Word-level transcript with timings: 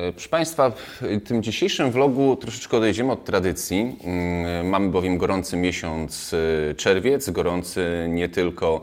E, 0.00 0.12
proszę 0.12 0.28
Państwa, 0.28 0.70
w 0.70 1.02
tym 1.24 1.42
dzisiejszym 1.42 1.90
vlogu 1.90 2.36
troszeczkę 2.36 2.76
odejdziemy 2.76 3.12
od 3.12 3.24
tradycji. 3.24 3.96
Mm, 4.04 4.68
mamy 4.68 4.88
bowiem 4.88 5.18
gorący 5.18 5.56
miesiąc 5.56 6.34
e, 6.70 6.74
czerwiec, 6.74 7.30
gorący 7.30 8.06
nie 8.08 8.28
tylko 8.28 8.80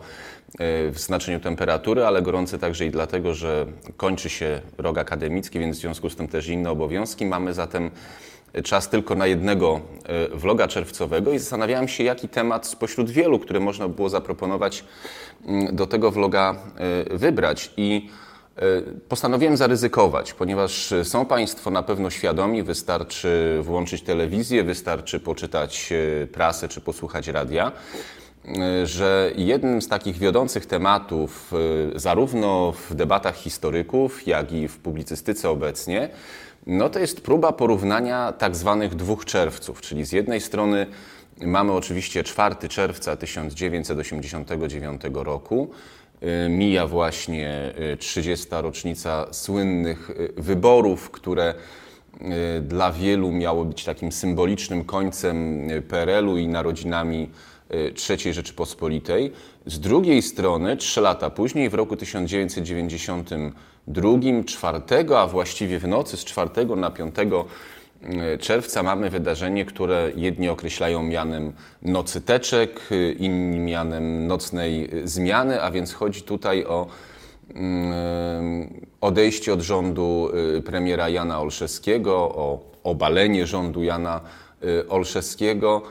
e, 0.60 0.92
w 0.92 1.00
znaczeniu 1.00 1.40
temperatury, 1.40 2.06
ale 2.06 2.22
gorący 2.22 2.60
także 2.60 2.86
i 2.86 2.92
dlatego, 2.92 3.34
że 3.34 3.66
kończy 3.98 4.30
się 4.30 4.62
rok 4.78 4.98
akademicki, 4.98 5.60
więc 5.60 5.78
w 5.78 5.80
związku 5.82 6.10
z 6.10 6.16
tym 6.16 6.28
też 6.28 6.48
inne 6.48 6.72
obowiązki. 6.72 7.26
Mamy 7.26 7.54
zatem 7.54 7.92
czas 8.64 8.90
tylko 8.90 9.16
na 9.16 9.28
jednego 9.28 9.82
vloga 10.34 10.68
czerwcowego 10.68 11.34
i 11.34 11.40
zastanawiałem 11.40 11.88
się, 11.88 12.04
jaki 12.04 12.30
temat 12.30 12.68
spośród 12.68 13.10
wielu, 13.10 13.40
które 13.40 13.60
można 13.60 13.88
było 13.88 14.10
zaproponować 14.10 14.84
mm, 15.46 15.76
do 15.76 15.88
tego 15.88 16.12
vloga 16.12 16.56
wybrać. 17.12 17.72
I 17.78 18.10
postanowiłem 19.10 19.58
zaryzykować, 19.58 20.34
ponieważ 20.34 20.94
są 21.04 21.26
Państwo 21.26 21.72
na 21.72 21.84
pewno 21.84 22.10
świadomi, 22.10 22.64
wystarczy 22.64 23.60
włączyć 23.62 24.02
telewizję, 24.02 24.64
wystarczy 24.64 25.20
poczytać 25.20 25.90
e, 26.24 26.28
prasę 26.28 26.68
czy 26.68 26.82
posłuchać 26.82 27.28
radia, 27.28 27.72
e, 28.46 28.88
że 28.88 29.32
jednym 29.36 29.82
z 29.82 29.88
takich 29.88 30.18
wiodących 30.18 30.66
tematów, 30.66 31.52
zarówno 31.96 32.74
w 32.90 32.96
debatach 32.96 33.36
historyków, 33.36 34.28
jak 34.28 34.52
i 34.52 34.68
w 34.68 34.78
publicystyce 34.78 35.50
obecnie, 35.50 36.10
no 36.68 36.90
to 36.90 37.00
jest 37.00 37.22
próba 37.22 37.52
porównania 37.52 38.34
tak 38.38 38.56
zwanych 38.56 38.96
dwóch 38.96 39.26
czerwców, 39.26 39.82
czyli 39.82 40.06
z 40.06 40.12
jednej 40.12 40.42
strony 40.42 40.88
mamy 41.42 41.72
oczywiście 41.72 42.24
4 42.24 42.56
czerwca 42.70 43.16
1989 43.16 45.02
roku, 45.14 45.70
mija 46.50 46.88
właśnie 46.88 47.74
30. 48.00 48.48
Y, 48.48 48.62
rocznica 48.62 49.28
słynnych 49.32 50.10
y, 50.10 50.34
wyborów, 50.38 51.12
które 51.12 51.54
dla 52.62 52.92
wielu 52.92 53.32
miało 53.32 53.66
być 53.66 53.84
takim 53.84 54.12
symbolicznym 54.12 54.86
końcem 54.86 55.68
PRL-u 55.88 56.38
i 56.38 56.48
narodzinami 56.48 57.30
III 58.10 58.34
Rzeczypospolitej. 58.34 59.32
Z 59.66 59.80
drugiej 59.80 60.22
strony, 60.22 60.78
trzy 60.78 61.02
lata 61.02 61.30
później, 61.30 61.70
w 61.70 61.74
roku 61.74 61.98
1992, 61.98 64.10
4, 64.46 64.82
a 65.18 65.28
właściwie 65.28 65.80
w 65.80 65.88
nocy 65.88 66.18
z 66.18 66.26
4 66.26 66.50
na 66.76 66.92
5 66.92 67.16
czerwca 68.40 68.84
mamy 68.84 69.10
wydarzenie, 69.10 69.66
które 69.66 70.12
jedni 70.16 70.50
określają 70.50 71.04
mianem 71.04 71.54
nocy 71.82 72.22
teczek, 72.22 72.90
inni 73.20 73.60
mianem 73.60 74.28
nocnej 74.28 74.90
zmiany, 75.04 75.62
a 75.62 75.72
więc 75.72 75.94
chodzi 75.94 76.22
tutaj 76.22 76.66
o 76.66 76.88
mm, 77.56 78.86
odejście 79.02 79.54
od 79.54 79.62
rządu 79.62 80.30
y, 80.58 80.62
premiera 80.62 81.10
Jana 81.10 81.42
Olszewskiego, 81.42 82.14
o 82.16 82.60
obalenie 82.84 83.48
rządu 83.48 83.84
Jana 83.84 84.22
y, 84.64 84.90
Olszewskiego, 84.90 85.82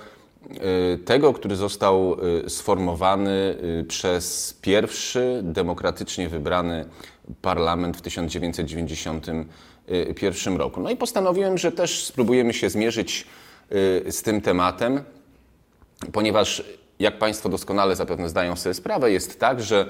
y, 0.94 0.98
tego, 0.98 1.32
który 1.32 1.56
został 1.56 2.16
sformowany 2.48 3.56
przez 3.88 4.54
pierwszy 4.62 5.40
demokratycznie 5.42 6.28
wybrany 6.28 6.84
parlament 7.42 7.96
w 7.96 8.02
1990 8.02 9.26
2021 9.86 10.56
roku. 10.56 10.80
No 10.80 10.90
i 10.90 10.96
postanowiłem, 10.96 11.58
że 11.58 11.72
też 11.72 12.04
spróbujemy 12.04 12.52
się 12.52 12.70
zmierzyć 12.70 13.26
y, 14.06 14.12
z 14.12 14.22
tym 14.22 14.40
tematem, 14.40 15.00
ponieważ 16.12 16.62
jak 16.98 17.18
Państwo 17.18 17.48
doskonale 17.48 17.96
zapewne 17.96 18.28
zdają 18.28 18.56
sobie 18.56 18.74
sprawę, 18.74 19.12
jest 19.12 19.40
tak, 19.40 19.62
że 19.62 19.86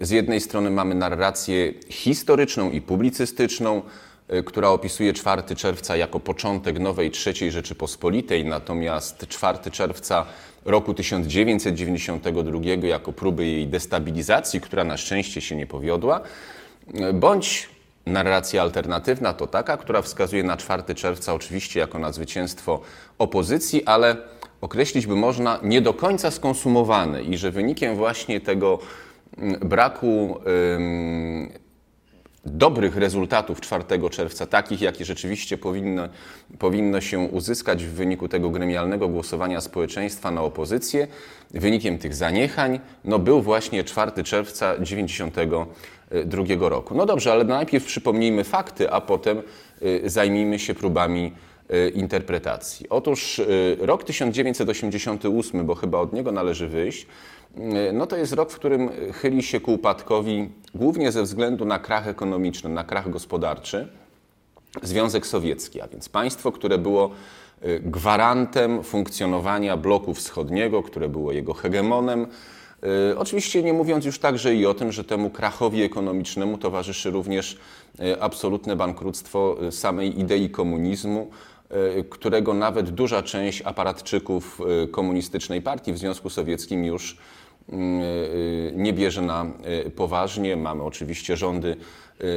z 0.00 0.10
jednej 0.10 0.40
strony 0.40 0.70
mamy 0.70 0.94
narrację 0.94 1.72
historyczną 1.88 2.70
i 2.70 2.80
publicystyczną, 2.80 3.82
y, 4.32 4.42
która 4.42 4.68
opisuje 4.68 5.12
4 5.12 5.56
czerwca 5.56 5.96
jako 5.96 6.20
początek 6.20 6.78
nowej 6.78 7.12
III 7.26 7.50
Rzeczypospolitej, 7.50 8.44
natomiast 8.44 9.26
4 9.28 9.70
czerwca 9.70 10.26
roku 10.64 10.94
1992 10.94 12.86
jako 12.86 13.12
próby 13.12 13.46
jej 13.46 13.66
destabilizacji, 13.66 14.60
która 14.60 14.84
na 14.84 14.96
szczęście 14.96 15.40
się 15.40 15.56
nie 15.56 15.66
powiodła, 15.66 16.20
y, 16.94 17.12
bądź 17.12 17.68
Narracja 18.06 18.62
alternatywna 18.62 19.32
to 19.32 19.46
taka, 19.46 19.76
która 19.76 20.02
wskazuje 20.02 20.42
na 20.42 20.56
4 20.56 20.94
czerwca 20.94 21.34
oczywiście 21.34 21.80
jako 21.80 21.98
na 21.98 22.12
zwycięstwo 22.12 22.80
opozycji, 23.18 23.84
ale 23.84 24.16
określić 24.60 25.06
by 25.06 25.16
można 25.16 25.58
nie 25.62 25.80
do 25.80 25.94
końca 25.94 26.30
skonsumowany 26.30 27.22
i 27.22 27.38
że 27.38 27.50
wynikiem 27.50 27.96
właśnie 27.96 28.40
tego 28.40 28.78
mm, 29.38 29.60
braku 29.60 30.40
ym, 30.76 31.52
dobrych 32.44 32.96
rezultatów 32.96 33.60
4 33.60 33.84
czerwca, 34.10 34.46
takich 34.46 34.80
jakie 34.80 35.04
rzeczywiście 35.04 35.58
powinno, 35.58 36.08
powinno 36.58 37.00
się 37.00 37.18
uzyskać 37.18 37.84
w 37.84 37.92
wyniku 37.92 38.28
tego 38.28 38.50
gremialnego 38.50 39.08
głosowania 39.08 39.60
społeczeństwa 39.60 40.30
na 40.30 40.42
opozycję, 40.42 41.06
wynikiem 41.50 41.98
tych 41.98 42.14
zaniechań, 42.14 42.80
no 43.04 43.18
był 43.18 43.42
właśnie 43.42 43.84
4 43.84 44.24
czerwca 44.24 44.74
90 44.80 45.36
2022 46.12 46.68
roku. 46.68 46.94
No 46.94 47.06
dobrze, 47.06 47.32
ale 47.32 47.44
najpierw 47.44 47.84
przypomnijmy 47.84 48.44
fakty, 48.44 48.90
a 48.90 49.00
potem 49.00 49.42
y, 49.82 50.02
zajmijmy 50.10 50.58
się 50.58 50.74
próbami 50.74 51.32
y, 51.72 51.90
interpretacji. 51.90 52.86
Otóż 52.90 53.38
y, 53.38 53.76
rok 53.80 54.04
1988, 54.04 55.66
bo 55.66 55.74
chyba 55.74 55.98
od 55.98 56.12
niego 56.12 56.32
należy 56.32 56.68
wyjść, 56.68 57.06
no 57.92 58.06
to 58.06 58.16
jest 58.16 58.32
rok, 58.32 58.50
w 58.50 58.54
którym 58.56 58.90
chyli 59.12 59.42
się 59.42 59.60
ku 59.60 59.72
upadkowi 59.72 60.48
głównie 60.74 61.12
ze 61.12 61.22
względu 61.22 61.64
na 61.64 61.78
krach 61.78 62.08
ekonomiczny, 62.08 62.70
na 62.70 62.84
krach 62.84 63.10
gospodarczy, 63.10 63.88
Związek 64.82 65.26
Sowiecki, 65.26 65.80
a 65.80 65.88
więc 65.88 66.08
państwo, 66.08 66.52
które 66.52 66.78
było 66.78 67.10
gwarantem 67.80 68.82
funkcjonowania 68.82 69.76
bloku 69.76 70.14
wschodniego, 70.14 70.82
które 70.82 71.08
było 71.08 71.32
jego 71.32 71.54
hegemonem, 71.54 72.26
oczywiście 73.16 73.62
nie 73.62 73.72
mówiąc 73.72 74.04
już 74.04 74.18
także 74.18 74.54
i 74.54 74.66
o 74.66 74.74
tym, 74.74 74.92
że 74.92 75.04
temu 75.04 75.30
krachowi 75.30 75.82
ekonomicznemu 75.82 76.58
towarzyszy 76.58 77.10
również 77.10 77.58
e, 78.00 78.22
absolutne 78.22 78.76
bankructwo 78.76 79.56
e, 79.62 79.72
samej 79.72 80.20
idei 80.20 80.50
komunizmu, 80.50 81.30
którego 82.10 82.54
nawet 82.54 82.90
duża 82.90 83.22
część 83.22 83.62
aparatczyków 83.62 84.60
komunistycznej 84.90 85.62
partii 85.62 85.92
w 85.92 85.98
Związku 85.98 86.30
Sowieckim 86.30 86.84
już 86.84 87.16
mm, 87.68 88.02
nie 88.82 88.92
bierze 88.92 89.22
na 89.22 89.46
poważnie. 89.96 90.56
Mamy 90.56 90.82
oczywiście 90.82 91.36
rządy 91.36 91.76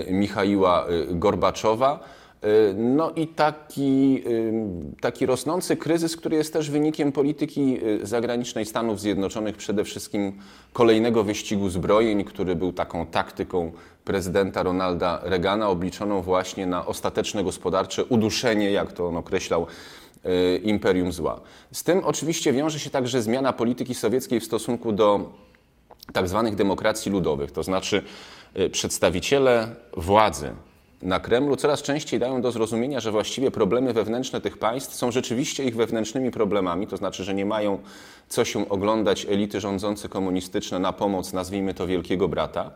Michaiła 0.09 0.87
Gorbaczowa. 1.09 1.99
Y, 2.45 2.73
no 2.77 3.11
i 3.11 3.27
taki, 3.27 4.23
y, 4.27 5.01
taki 5.01 5.25
rosnący 5.25 5.77
kryzys, 5.77 6.17
który 6.17 6.35
jest 6.35 6.53
też 6.53 6.69
wynikiem 6.69 7.11
polityki 7.11 7.79
y, 7.83 8.05
zagranicznej 8.05 8.65
Stanów 8.65 8.99
Zjednoczonych, 8.99 9.57
przede 9.57 9.83
wszystkim 9.83 10.33
kolejnego 10.73 11.23
wyścigu 11.23 11.69
zbrojeń, 11.69 12.23
który 12.23 12.55
był 12.55 12.73
taką 12.73 13.05
taktyką 13.05 13.71
prezydenta 14.03 14.63
Ronalda 14.63 15.21
Reagana, 15.23 15.69
obliczoną 15.69 16.21
właśnie 16.21 16.65
na 16.65 16.85
ostateczne 16.85 17.43
gospodarcze 17.43 18.05
uduszenie, 18.05 18.71
jak 18.71 18.93
to 18.93 19.07
on 19.07 19.17
określał, 19.17 19.67
imperium 20.63 21.11
zła. 21.11 21.41
Z 21.71 21.83
tym 21.83 22.01
oczywiście 22.03 22.53
wiąże 22.53 22.79
się 22.79 22.89
także 22.89 23.21
zmiana 23.21 23.53
polityki 23.53 23.95
sowieckiej 23.95 24.39
w 24.39 24.45
stosunku 24.45 24.91
do 24.91 25.33
tak 26.13 26.27
zwanych 26.27 26.55
demokracji 26.55 27.11
ludowych, 27.11 27.51
to 27.51 27.63
znaczy 27.63 28.01
przedstawiciele 28.71 29.75
władzy 29.97 30.51
na 31.01 31.19
Kremlu 31.19 31.55
coraz 31.55 31.81
częściej 31.81 32.19
dają 32.19 32.41
do 32.41 32.51
zrozumienia, 32.51 32.99
że 32.99 33.11
właściwie 33.11 33.51
problemy 33.51 33.93
wewnętrzne 33.93 34.41
tych 34.41 34.57
państw 34.57 34.95
są 34.95 35.11
rzeczywiście 35.11 35.63
ich 35.63 35.75
wewnętrznymi 35.75 36.31
problemami, 36.31 36.87
to 36.87 36.97
znaczy, 36.97 37.23
że 37.23 37.33
nie 37.33 37.45
mają 37.45 37.79
co 38.29 38.45
się 38.45 38.69
oglądać 38.69 39.25
elity 39.25 39.59
rządzące 39.59 40.09
komunistyczne 40.09 40.79
na 40.79 40.93
pomoc, 40.93 41.33
nazwijmy 41.33 41.73
to 41.73 41.87
wielkiego 41.87 42.27
brata. 42.27 42.71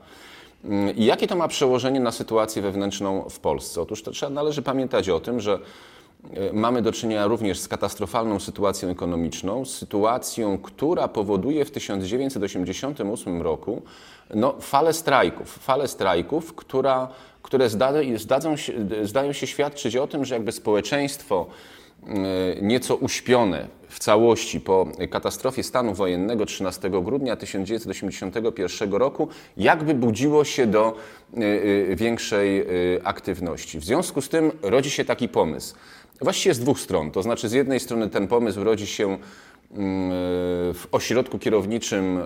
I 0.95 1.06
jakie 1.06 1.27
to 1.27 1.36
ma 1.36 1.48
przełożenie 1.48 2.00
na 2.00 2.12
sytuację 2.12 2.62
wewnętrzną 2.62 3.30
w 3.30 3.39
Polsce? 3.39 3.81
Otóż 3.81 4.04
to 4.04 4.12
trzeba, 4.12 4.30
należy 4.30 4.62
pamiętać 4.62 5.10
o 5.10 5.19
tym, 5.19 5.39
że 5.39 5.60
e, 6.33 6.54
mamy 6.54 6.81
do 6.81 6.92
czynienia 6.92 7.27
również 7.27 7.60
z 7.60 7.68
katastrofalną 7.68 8.39
sytuacją 8.39 8.89
ekonomiczną, 8.89 9.65
sytuacją, 9.65 10.57
która 10.57 11.07
powoduje 11.07 11.65
w 11.65 11.72
1988 11.72 13.42
roku 13.42 13.81
no, 14.36 14.56
falę 14.62 14.94
strajków. 14.94 15.57
Falę 15.57 15.88
strajków, 15.88 16.56
która 16.56 17.07
które 17.41 17.69
zdadzą 18.18 18.56
zdają 19.03 19.33
się 19.33 19.47
świadczyć 19.47 19.95
o 19.95 20.07
tym, 20.07 20.25
że 20.25 20.36
jakby 20.36 20.51
społeczeństwo 20.51 21.47
e, 22.07 22.12
nieco 22.62 22.95
uśpione 22.95 23.68
w 23.89 24.00
całości 24.00 24.59
po 24.59 24.88
katastrofie 25.09 25.63
stanu 25.63 25.94
wojennego 25.94 26.45
13 26.45 26.89
grudnia 26.89 27.36
1981 27.36 28.94
roku, 28.94 29.27
jakby 29.57 29.94
budziło 29.94 30.45
się 30.45 30.68
do 30.68 30.95
e, 31.38 31.41
e, 31.91 31.95
większej 31.95 32.65
aktywności. 33.03 33.80
W 33.80 33.86
związku 33.86 34.21
z 34.21 34.30
tym 34.30 34.51
rodzi 34.62 34.89
się 34.89 35.06
taki 35.06 35.30
pomysł. 35.30 35.75
Właściwie 36.21 36.56
z 36.56 36.59
dwóch 36.59 36.80
stron. 36.80 37.12
To 37.12 37.24
znaczy, 37.24 37.50
z 37.50 37.51
jednej 37.51 37.80
strony 37.80 38.09
ten 38.09 38.27
pomysł 38.27 38.63
rodzi 38.63 38.88
się 38.88 39.18
w 40.74 40.83
ośrodku 40.92 41.39
kierowniczym 41.39 42.19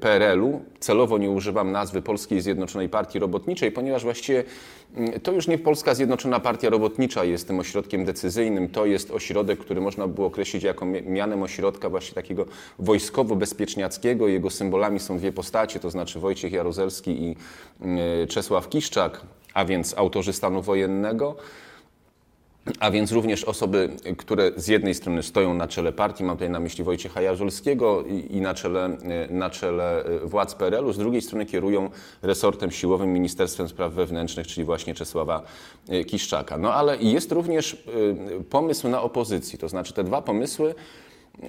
PRL-u. 0.00 0.60
Celowo 0.80 1.18
nie 1.18 1.30
używam 1.30 1.72
nazwy 1.72 2.02
Polskiej 2.02 2.40
Zjednoczonej 2.40 2.88
Partii 2.88 3.18
Robotniczej, 3.18 3.72
ponieważ 3.72 4.02
właściwie 4.02 4.44
to 5.22 5.32
już 5.32 5.48
nie 5.48 5.58
Polska 5.58 5.94
Zjednoczona 5.94 6.40
Partia 6.40 6.70
Robotnicza 6.70 7.24
jest 7.24 7.46
tym 7.46 7.60
ośrodkiem 7.60 8.04
decyzyjnym. 8.04 8.68
To 8.68 8.86
jest 8.86 9.10
ośrodek, 9.10 9.58
który 9.58 9.80
można 9.80 10.06
było 10.08 10.26
określić 10.26 10.62
jako 10.62 10.86
mianem 10.86 11.42
ośrodka 11.42 11.88
właśnie 11.90 12.14
takiego 12.14 12.46
wojskowo-bezpieczniackiego. 12.78 14.28
Jego 14.28 14.50
symbolami 14.50 15.00
są 15.00 15.18
dwie 15.18 15.32
postacie, 15.32 15.80
to 15.80 15.90
znaczy 15.90 16.20
Wojciech 16.20 16.52
Jaruzelski 16.52 17.22
i 17.22 17.36
Czesław 18.28 18.68
Kiszczak, 18.68 19.20
a 19.54 19.64
więc 19.64 19.98
autorzy 19.98 20.32
stanu 20.32 20.62
wojennego 20.62 21.36
a 22.80 22.90
więc 22.90 23.12
również 23.12 23.44
osoby, 23.44 23.88
które 24.18 24.50
z 24.56 24.68
jednej 24.68 24.94
strony 24.94 25.22
stoją 25.22 25.54
na 25.54 25.68
czele 25.68 25.92
partii, 25.92 26.24
mam 26.24 26.36
tutaj 26.36 26.50
na 26.50 26.60
myśli 26.60 26.84
Wojciecha 26.84 27.22
Jarzulskiego 27.22 28.02
i, 28.02 28.36
i 28.36 28.40
na, 28.40 28.54
czele, 28.54 28.96
na 29.30 29.50
czele 29.50 30.04
władz 30.24 30.54
PRL-u, 30.54 30.92
z 30.92 30.98
drugiej 30.98 31.22
strony 31.22 31.46
kierują 31.46 31.90
resortem 32.22 32.70
siłowym 32.70 33.12
Ministerstwem 33.12 33.68
Spraw 33.68 33.92
Wewnętrznych, 33.92 34.46
czyli 34.46 34.64
właśnie 34.64 34.94
Czesława 34.94 35.42
e, 35.88 36.04
Kiszczaka. 36.04 36.58
No 36.58 36.74
ale 36.74 36.96
jest 36.96 37.32
również 37.32 37.74
e, 37.74 38.44
pomysł 38.44 38.88
na 38.88 39.02
opozycji, 39.02 39.58
to 39.58 39.68
znaczy 39.68 39.92
te 39.92 40.04
dwa 40.04 40.22
pomysły 40.22 40.74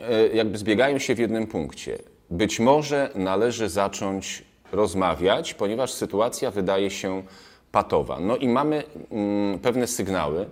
e, 0.02 0.28
jakby 0.28 0.58
zbiegają 0.58 1.00
się 1.00 1.16
w 1.16 1.20
jednym 1.20 1.48
punkcie. 1.48 1.98
Być 2.30 2.60
może 2.60 3.10
należy 3.16 3.70
zacząć 3.70 4.44
rozmawiać, 4.72 5.54
ponieważ 5.54 5.94
sytuacja 5.94 6.52
wydaje 6.52 6.90
się 6.90 7.24
patowa. 7.72 8.20
No 8.20 8.38
i 8.38 8.48
mamy 8.48 8.84
mm, 9.12 9.60
pewne 9.60 9.88
sygnały, 9.88 10.46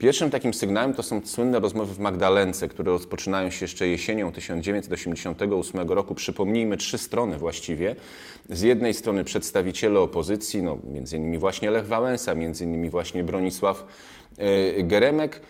Pierwszym 0.00 0.30
takim 0.30 0.54
sygnałem 0.54 0.94
to 0.94 1.02
są 1.02 1.20
słynne 1.24 1.60
rozmowy 1.60 1.94
w 1.94 1.98
Magdalence, 1.98 2.68
które 2.68 2.92
rozpoczynają 2.92 3.50
się 3.50 3.64
jeszcze 3.64 3.88
jesienią 3.88 4.32
1988 4.32 5.88
roku. 5.88 6.14
Przypomnijmy 6.14 6.76
trzy 6.76 6.98
strony 6.98 7.38
właściwie. 7.38 7.96
Z 8.48 8.62
jednej 8.62 8.94
strony 8.94 9.24
przedstawiciele 9.24 10.00
opozycji, 10.00 10.62
no, 10.62 10.78
między 10.84 11.16
innymi 11.16 11.38
właśnie 11.38 11.70
Lech 11.70 11.86
Wałęsa, 11.86 12.34
między 12.34 12.64
innymi 12.64 12.90
właśnie 12.90 13.24
Bronisław 13.24 13.86
e, 14.38 14.82
Geremek, 14.82 15.40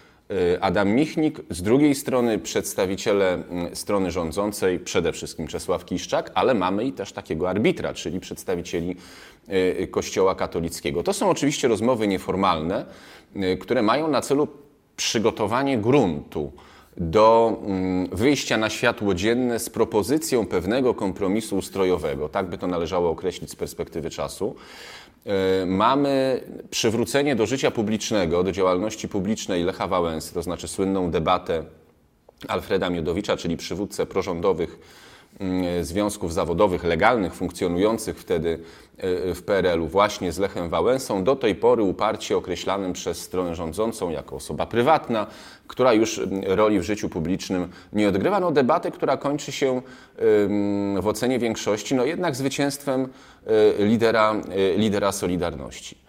Adam 0.60 0.88
Michnik, 0.88 1.40
z 1.50 1.62
drugiej 1.62 1.94
strony 1.94 2.38
przedstawiciele 2.38 3.42
strony 3.74 4.10
rządzącej, 4.10 4.78
przede 4.78 5.12
wszystkim 5.12 5.46
Czesław 5.46 5.84
Kiszczak, 5.84 6.30
ale 6.34 6.54
mamy 6.54 6.84
i 6.84 6.92
też 6.92 7.12
takiego 7.12 7.50
arbitra, 7.50 7.94
czyli 7.94 8.20
przedstawicieli 8.20 8.96
e, 9.48 9.86
Kościoła 9.86 10.34
katolickiego. 10.34 11.02
To 11.02 11.12
są 11.12 11.30
oczywiście 11.30 11.68
rozmowy 11.68 12.08
nieformalne, 12.08 12.86
Y, 13.36 13.56
które 13.56 13.82
mają 13.82 14.08
na 14.08 14.20
celu 14.20 14.48
przygotowanie 14.96 15.78
gruntu 15.78 16.52
do 16.96 17.56
wyjścia 18.12 18.56
na 18.56 18.70
światło 18.70 19.14
dzienne 19.14 19.58
z 19.58 19.70
propozycją 19.70 20.46
pewnego 20.46 20.94
kompromisu 20.94 21.56
ustrojowego. 21.56 22.28
Tak 22.28 22.46
by 22.46 22.58
to 22.58 22.66
należało 22.66 23.10
określić 23.10 23.50
z 23.50 23.56
perspektywy 23.56 24.10
czasu. 24.10 24.54
Y, 25.26 25.66
mamy 25.66 26.40
przywrócenie 26.70 27.36
do 27.36 27.46
życia 27.46 27.70
publicznego, 27.70 28.44
do 28.44 28.52
działalności 28.52 29.08
publicznej 29.08 29.64
Lecha 29.64 29.86
Wałęsy, 29.86 30.34
to 30.34 30.42
znaczy 30.42 30.68
słynną 30.68 31.10
debatę 31.10 31.64
Alfreda 32.48 32.90
Miodowicza, 32.90 33.36
czyli 33.36 33.56
przywódcę 33.56 34.06
prorządowych 34.06 34.78
związków 35.82 36.32
zawodowych 36.32 36.84
legalnych, 36.84 37.34
funkcjonujących 37.34 38.18
wtedy 38.18 38.58
e, 38.98 39.34
w 39.34 39.42
PRL-u 39.42 39.86
właśnie 39.86 40.32
z 40.32 40.38
Lechem 40.38 40.68
Wałęsą, 40.68 41.24
do 41.24 41.36
tej 41.36 41.54
pory 41.54 41.82
uparcie 41.82 42.36
określanym 42.36 42.92
przez 42.92 43.20
stronę 43.20 43.54
rządzącą 43.54 44.10
jako 44.10 44.36
osoba 44.36 44.66
prywatna, 44.66 45.26
która 45.66 45.92
już 45.92 46.18
mm, 46.18 46.42
roli 46.46 46.80
w 46.80 46.82
życiu 46.82 47.08
publicznym 47.08 47.68
nie 47.92 48.08
odgrywa. 48.08 48.40
No 48.40 48.50
debatę, 48.50 48.90
która 48.90 49.16
kończy 49.16 49.52
się 49.52 49.82
w 51.00 51.06
ocenie 51.06 51.38
większości, 51.38 51.94
no 51.94 52.04
jednak 52.04 52.36
zwycięstwem 52.36 53.08
e, 53.80 53.84
lidera, 53.84 54.34
e, 54.34 54.78
lidera 54.78 55.12
Solidarności. 55.12 55.99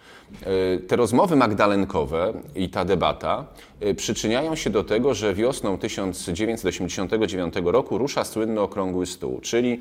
E, 0.45 0.77
te 0.77 0.95
rozmowy 0.95 1.35
magdalenkowe 1.35 2.33
i 2.55 2.69
ta 2.69 2.85
debata 2.85 3.45
e, 3.79 3.93
przyczyniają 3.93 4.55
się 4.55 4.69
do 4.69 4.83
tego, 4.83 5.13
że 5.13 5.33
wiosną 5.33 5.77
1989 5.77 7.53
roku 7.63 7.97
rusza 7.97 8.23
słynny 8.23 8.61
okrągły 8.61 9.05
stół, 9.05 9.39
czyli 9.41 9.79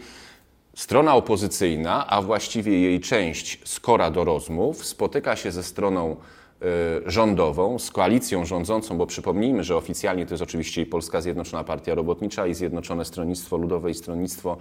strona 0.74 1.14
opozycyjna, 1.14 2.06
a 2.06 2.22
właściwie 2.22 2.80
jej 2.80 3.00
część 3.00 3.60
skora 3.64 4.10
do 4.10 4.24
rozmów, 4.24 4.86
spotyka 4.86 5.36
się 5.36 5.50
ze 5.50 5.62
stroną 5.62 6.16
e, 6.16 6.66
rządową, 7.06 7.78
z 7.78 7.90
koalicją 7.90 8.44
rządzącą, 8.44 8.98
bo 8.98 9.06
przypomnijmy, 9.06 9.64
że 9.64 9.76
oficjalnie 9.76 10.26
to 10.26 10.34
jest 10.34 10.42
oczywiście 10.42 10.82
i 10.82 10.86
Polska 10.86 11.20
Zjednoczona 11.20 11.64
Partia 11.64 11.94
Robotnicza, 11.94 12.46
i 12.46 12.54
Zjednoczone 12.54 13.04
Stronnictwo 13.04 13.56
Ludowe 13.56 13.90
i 13.90 13.94
Stronnictwo 13.94 14.56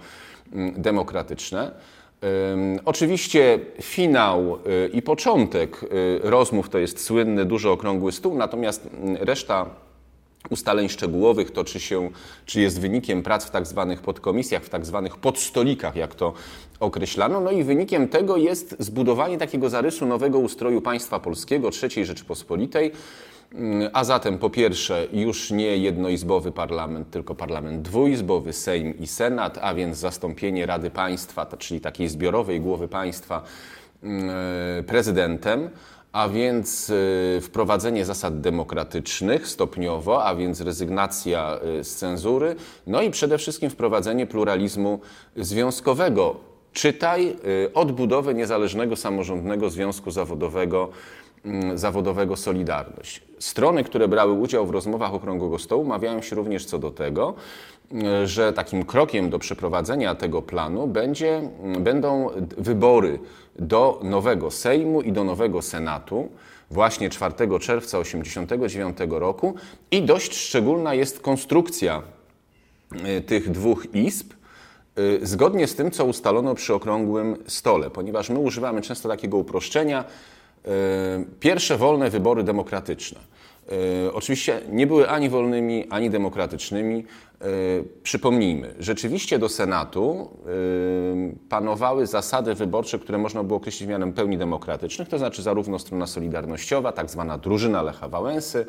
mm, 0.52 0.82
Demokratyczne 0.82 1.70
Oczywiście 2.84 3.58
finał 3.82 4.56
y, 4.56 4.90
i 4.92 5.02
początek 5.02 5.82
y, 5.82 5.88
rozmów 6.22 6.68
to 6.68 6.78
jest 6.78 7.04
słynny, 7.04 7.44
duży 7.44 7.70
okrągły 7.70 8.12
stół, 8.12 8.34
natomiast 8.34 8.86
mm, 8.86 9.16
reszta 9.20 9.66
ustaleń 10.50 10.88
szczegółowych 10.88 11.50
to 11.50 11.64
czy, 11.64 11.80
się, 11.80 12.10
czy 12.46 12.60
jest 12.60 12.80
wynikiem 12.80 13.22
prac 13.22 13.44
w 13.44 13.50
tak 13.50 13.66
zwanych 13.66 14.02
podkomisjach, 14.02 14.62
w 14.62 14.68
tak 14.68 14.86
zwanych 14.86 15.16
podstolikach, 15.16 15.96
jak 15.96 16.14
to 16.14 16.32
określano. 16.80 17.40
No 17.40 17.50
i 17.50 17.64
wynikiem 17.64 18.08
tego 18.08 18.36
jest 18.36 18.76
zbudowanie 18.78 19.38
takiego 19.38 19.68
zarysu 19.68 20.06
nowego 20.06 20.38
ustroju 20.38 20.80
państwa 20.80 21.20
polskiego, 21.20 21.70
III 21.82 22.04
Rzeczypospolitej, 22.04 22.92
a 23.92 24.04
zatem 24.04 24.38
po 24.38 24.50
pierwsze 24.50 25.06
już 25.12 25.50
nie 25.50 25.76
jednoizbowy 25.76 26.52
parlament, 26.52 27.10
tylko 27.10 27.34
parlament 27.34 27.82
dwuizbowy, 27.82 28.52
Sejm 28.52 28.98
i 28.98 29.06
Senat, 29.06 29.58
a 29.62 29.74
więc 29.74 29.96
zastąpienie 29.98 30.66
Rady 30.66 30.90
Państwa, 30.90 31.46
czyli 31.58 31.80
takiej 31.80 32.08
zbiorowej 32.08 32.60
głowy 32.60 32.88
państwa 32.88 33.42
mm, 34.02 34.30
e, 34.78 34.82
prezydentem, 34.82 35.70
a 36.12 36.28
więc 36.28 36.92
e, 37.36 37.40
wprowadzenie 37.40 38.04
zasad 38.04 38.40
demokratycznych 38.40 39.48
stopniowo, 39.48 40.24
a 40.24 40.34
więc 40.34 40.60
rezygnacja 40.60 41.58
e, 41.80 41.84
z 41.84 41.96
cenzury, 41.96 42.56
no 42.86 43.02
i 43.02 43.10
przede 43.10 43.38
wszystkim 43.38 43.70
wprowadzenie 43.70 44.26
pluralizmu 44.26 45.00
związkowego. 45.36 46.36
Czytaj 46.72 47.36
odbudowę 47.74 48.34
niezależnego 48.34 48.96
samorządnego 48.96 49.70
związku 49.70 50.10
zawodowego 50.10 50.88
Mm, 50.88 51.19
zawodowego 51.74 52.36
Solidarność. 52.36 53.22
Strony, 53.38 53.84
które 53.84 54.08
brały 54.08 54.32
udział 54.32 54.66
w 54.66 54.70
rozmowach 54.70 55.14
Okrągłego 55.14 55.58
Stołu, 55.58 55.84
mawiają 55.84 56.22
się 56.22 56.36
również 56.36 56.64
co 56.64 56.78
do 56.78 56.90
tego, 56.90 57.34
mm, 57.92 58.26
że 58.26 58.52
takim 58.52 58.84
krokiem 58.84 59.30
do 59.30 59.38
przeprowadzenia 59.38 60.14
tego 60.14 60.42
planu 60.42 60.86
będzie, 60.86 61.36
mm, 61.62 61.84
będą 61.84 62.30
wybory 62.58 63.18
do 63.58 64.00
nowego 64.02 64.50
Sejmu 64.50 65.02
i 65.02 65.12
do 65.12 65.24
nowego 65.24 65.62
Senatu 65.62 66.28
właśnie 66.70 67.10
4 67.10 67.58
czerwca 67.58 67.98
1989 67.98 69.18
roku 69.18 69.54
i 69.90 70.02
dość 70.02 70.36
szczególna 70.36 70.94
jest 70.94 71.20
konstrukcja 71.20 72.02
y, 73.18 73.20
tych 73.20 73.50
dwóch 73.50 73.94
izb, 73.94 74.32
y, 74.98 75.26
zgodnie 75.26 75.66
z 75.66 75.74
tym, 75.76 75.90
co 75.90 76.04
ustalono 76.04 76.54
przy 76.54 76.74
okrągłym 76.74 77.36
stole, 77.46 77.90
ponieważ 77.90 78.30
my 78.30 78.38
używamy 78.38 78.82
często 78.82 79.08
takiego 79.08 79.36
uproszczenia, 79.36 80.04
pierwsze 81.40 81.76
wolne 81.76 82.10
wybory 82.10 82.42
demokratyczne. 82.42 83.20
E, 84.06 84.12
oczywiście 84.12 84.60
nie 84.68 84.86
były 84.86 85.08
ani 85.08 85.28
wolnymi, 85.28 85.86
ani 85.90 86.10
demokratycznymi. 86.10 87.04
E, 87.40 87.44
przypomnijmy, 88.02 88.74
rzeczywiście 88.78 89.38
do 89.38 89.48
Senatu 89.48 90.30
panowały 91.48 92.06
zasady 92.06 92.54
wyborcze, 92.54 92.98
które 92.98 93.18
można 93.18 93.44
było 93.44 93.56
określić 93.56 93.88
mianem 93.88 94.12
pełni 94.12 94.38
demokratycznych, 94.38 95.08
to 95.08 95.18
znaczy 95.18 95.42
zarówno 95.42 95.78
strona 95.78 96.06
solidarnościowa, 96.06 96.92
tak 96.92 97.10
zwana 97.10 97.38
drużyna 97.38 97.82
Lecha 97.82 98.08
Wałęsy, 98.08 98.66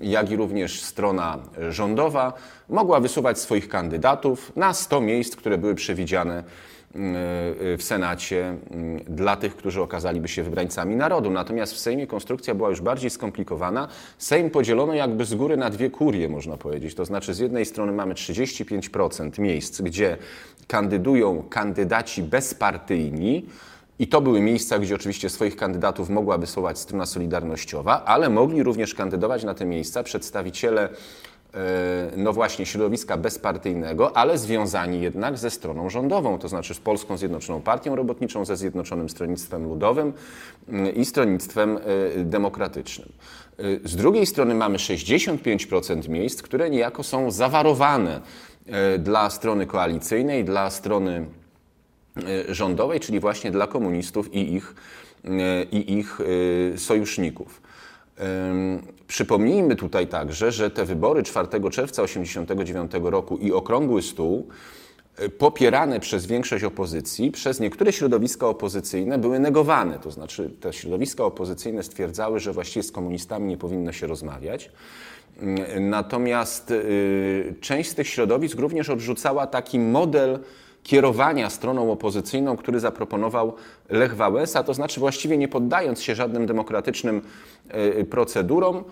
jak 0.00 0.30
i 0.30 0.36
również 0.36 0.82
strona 0.82 1.38
rządowa 1.68 2.32
mogła 2.68 3.00
wysuwać 3.00 3.38
swoich 3.38 3.68
kandydatów 3.68 4.52
na 4.56 4.74
100 4.74 5.00
miejsc, 5.00 5.36
które 5.36 5.58
były 5.58 5.74
przewidziane 5.74 6.44
w 6.94 7.78
Senacie 7.80 8.56
mm, 8.70 8.98
dla 9.04 9.36
tych, 9.36 9.56
którzy 9.56 9.82
okazaliby 9.82 10.28
się 10.28 10.42
wybrańcami 10.42 10.96
narodu. 10.96 11.30
Natomiast 11.30 11.74
w 11.74 11.78
Sejmie 11.78 12.06
konstrukcja 12.06 12.54
była 12.54 12.68
już 12.68 12.80
bardziej 12.80 13.10
skomplikowana. 13.10 13.88
Sejm 14.18 14.50
podzielono 14.50 14.94
jakby 14.94 15.24
z 15.24 15.34
góry 15.34 15.56
na 15.56 15.70
dwie 15.70 15.90
kurie, 15.90 16.28
można 16.28 16.56
powiedzieć. 16.56 16.94
To 16.94 17.04
znaczy 17.04 17.34
z 17.34 17.38
jednej 17.38 17.66
strony 17.66 17.92
mamy 17.92 18.14
35% 18.14 19.38
miejsc, 19.38 19.80
gdzie 19.80 20.16
kandydują 20.66 21.42
kandydaci 21.42 22.22
bezpartyjni, 22.22 23.46
i 23.98 24.08
to 24.08 24.20
były 24.20 24.40
miejsca, 24.40 24.78
gdzie 24.78 24.94
oczywiście 24.94 25.30
swoich 25.30 25.56
kandydatów 25.56 26.10
mogła 26.10 26.38
wysyłać 26.38 26.78
strona 26.78 27.06
solidarnościowa, 27.06 28.04
ale 28.04 28.28
mogli 28.28 28.62
również 28.62 28.94
kandydować 28.94 29.44
na 29.44 29.54
te 29.54 29.64
miejsca 29.64 30.02
przedstawiciele 30.02 30.88
no 32.16 32.32
właśnie, 32.32 32.66
środowiska 32.66 33.16
bezpartyjnego, 33.16 34.16
ale 34.16 34.38
związani 34.38 35.00
jednak 35.00 35.38
ze 35.38 35.50
stroną 35.50 35.90
rządową, 35.90 36.38
to 36.38 36.48
znaczy 36.48 36.74
z 36.74 36.80
Polską 36.80 37.16
Zjednoczoną 37.16 37.60
Partią 37.60 37.96
Robotniczą, 37.96 38.44
ze 38.44 38.56
Zjednoczonym 38.56 39.08
Stronnictwem 39.08 39.64
Ludowym 39.64 40.12
mm, 40.68 40.94
i 40.94 41.04
Stronnictwem 41.04 41.78
e, 42.16 42.24
Demokratycznym. 42.24 43.08
E, 43.58 43.62
z 43.88 43.96
drugiej 43.96 44.26
strony 44.26 44.54
mamy 44.54 44.78
65% 44.78 46.08
miejsc, 46.08 46.42
które 46.42 46.70
niejako 46.70 47.02
są 47.02 47.30
zawarowane 47.30 48.20
dla 48.98 49.30
strony 49.30 49.66
koalicyjnej, 49.66 50.44
dla 50.44 50.70
strony 50.70 51.26
rządowej, 52.48 53.00
czyli 53.00 53.20
właśnie 53.20 53.50
dla 53.50 53.66
komunistów 53.66 54.34
i 54.34 54.54
ich, 54.54 54.74
i 55.72 55.98
ich 55.98 56.18
sojuszników. 56.76 57.62
Przypomnijmy 59.06 59.76
tutaj 59.76 60.06
także, 60.06 60.52
że 60.52 60.70
te 60.70 60.84
wybory 60.84 61.22
4 61.22 61.48
czerwca 61.48 62.02
1989 62.02 62.92
roku 63.02 63.36
i 63.36 63.52
okrągły 63.52 64.02
stół 64.02 64.48
e, 65.16 65.28
popierane 65.28 66.00
przez 66.00 66.26
większość 66.26 66.64
opozycji, 66.64 67.30
przez 67.30 67.60
niektóre 67.60 67.92
środowiska 67.92 68.46
opozycyjne 68.46 69.18
były 69.18 69.38
negowane. 69.38 69.98
To 69.98 70.10
znaczy 70.10 70.50
te 70.60 70.72
środowiska 70.72 71.24
opozycyjne 71.24 71.82
stwierdzały, 71.82 72.40
że 72.40 72.52
właściwie 72.52 72.82
z 72.82 72.92
komunistami 72.92 73.48
nie 73.48 73.56
powinno 73.56 73.92
się 73.92 74.06
rozmawiać. 74.06 74.70
Mm, 75.40 75.90
natomiast 75.90 76.70
y, 76.70 77.54
część 77.60 77.90
z 77.90 77.94
tych 77.94 78.08
środowisk 78.08 78.58
również 78.58 78.90
odrzucała 78.90 79.46
taki 79.46 79.78
model 79.78 80.38
kierowania 80.88 81.50
stroną 81.50 81.92
opozycyjną, 81.92 82.56
który 82.56 82.80
zaproponował 82.80 83.52
Lech 83.88 84.16
Wałęsa, 84.16 84.62
to 84.62 84.74
znaczy 84.74 85.00
właściwie 85.00 85.38
nie 85.38 85.48
poddając 85.48 86.02
się 86.02 86.14
żadnym 86.14 86.46
demokratycznym 86.46 87.22
e, 87.68 88.04
procedurom, 88.04 88.76
e, 88.76 88.82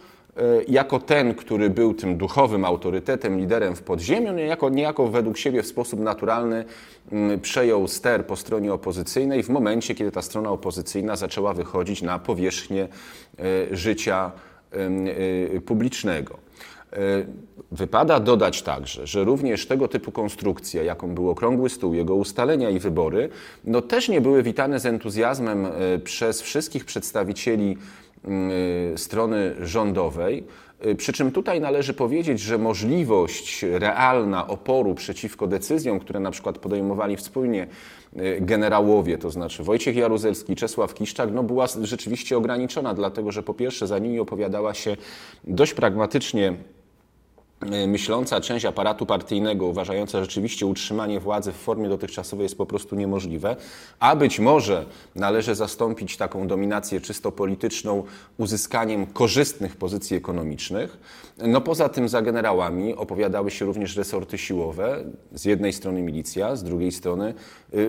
jako 0.68 0.98
ten, 0.98 1.34
który 1.34 1.70
był 1.70 1.94
tym 1.94 2.16
duchowym 2.16 2.64
autorytetem, 2.64 3.38
liderem 3.38 3.76
w 3.76 3.82
podziemiu, 3.82 4.32
niejako, 4.32 4.68
niejako 4.68 5.06
według 5.06 5.38
siebie 5.38 5.62
w 5.62 5.66
sposób 5.66 6.00
naturalny 6.00 6.64
mm, 7.12 7.40
przejął 7.40 7.88
ster 7.88 8.26
po 8.26 8.36
stronie 8.36 8.72
opozycyjnej 8.72 9.42
w 9.42 9.48
momencie, 9.48 9.94
kiedy 9.94 10.10
ta 10.10 10.22
strona 10.22 10.50
opozycyjna 10.50 11.16
zaczęła 11.16 11.54
wychodzić 11.54 12.02
na 12.02 12.18
powierzchnię 12.18 12.88
e, 13.38 13.76
życia 13.76 14.32
publicznego. 15.66 16.45
E, 16.92 16.98
wypada 17.72 18.20
dodać 18.20 18.62
także, 18.62 19.06
że 19.06 19.24
również 19.24 19.66
tego 19.66 19.88
typu 19.88 20.12
konstrukcja, 20.12 20.82
jaką 20.82 21.14
był 21.14 21.30
Okrągły 21.30 21.70
Stół, 21.70 21.94
jego 21.94 22.14
ustalenia 22.14 22.70
i 22.70 22.78
wybory, 22.78 23.28
no 23.64 23.82
też 23.82 24.08
nie 24.08 24.20
były 24.20 24.42
witane 24.42 24.80
z 24.80 24.86
entuzjazmem 24.86 25.66
e, 25.66 25.98
przez 25.98 26.42
wszystkich 26.42 26.84
przedstawicieli 26.84 27.76
mm, 28.24 28.50
e, 28.94 28.98
strony 28.98 29.54
rządowej. 29.60 30.44
Przy 30.96 31.12
czym 31.12 31.32
tutaj 31.32 31.60
należy 31.60 31.94
powiedzieć, 31.94 32.40
że 32.40 32.58
możliwość 32.58 33.62
realna 33.62 34.46
oporu 34.46 34.94
przeciwko 34.94 35.46
decyzjom, 35.46 36.00
które 36.00 36.20
na 36.20 36.30
przykład 36.30 36.58
podejmowali 36.58 37.16
wspólnie 37.16 37.66
generałowie, 38.40 39.18
to 39.18 39.30
znaczy 39.30 39.62
Wojciech 39.62 39.96
Jaruzelski, 39.96 40.56
Czesław 40.56 40.94
Kiszczak, 40.94 41.32
no 41.32 41.42
była 41.42 41.66
rzeczywiście 41.82 42.36
ograniczona, 42.36 42.94
dlatego 42.94 43.32
że 43.32 43.42
po 43.42 43.54
pierwsze 43.54 43.86
za 43.86 43.98
nimi 43.98 44.20
opowiadała 44.20 44.74
się 44.74 44.96
dość 45.44 45.74
pragmatycznie 45.74 46.54
myśląca 47.86 48.40
część 48.40 48.64
aparatu 48.64 49.06
partyjnego, 49.06 49.66
uważająca 49.66 50.20
rzeczywiście 50.20 50.66
utrzymanie 50.66 51.20
władzy 51.20 51.52
w 51.52 51.56
formie 51.56 51.88
dotychczasowej 51.88 52.44
jest 52.44 52.58
po 52.58 52.66
prostu 52.66 52.96
niemożliwe, 52.96 53.56
a 54.00 54.16
być 54.16 54.38
może 54.38 54.84
należy 55.14 55.54
zastąpić 55.54 56.16
taką 56.16 56.48
dominację 56.48 57.00
czysto 57.00 57.32
polityczną 57.32 58.04
uzyskaniem 58.38 59.06
korzystnych 59.06 59.76
pozycji 59.76 60.16
ekonomicznych. 60.16 60.98
No 61.38 61.60
poza 61.60 61.88
tym 61.88 62.08
za 62.08 62.22
generałami 62.22 62.94
opowiadały 62.94 63.50
się 63.50 63.64
również 63.64 63.96
resorty 63.96 64.38
siłowe, 64.38 65.04
z 65.32 65.44
jednej 65.44 65.72
strony 65.72 66.02
milicja, 66.02 66.56
z 66.56 66.64
drugiej 66.64 66.92
strony 66.92 67.28
y, 67.28 67.34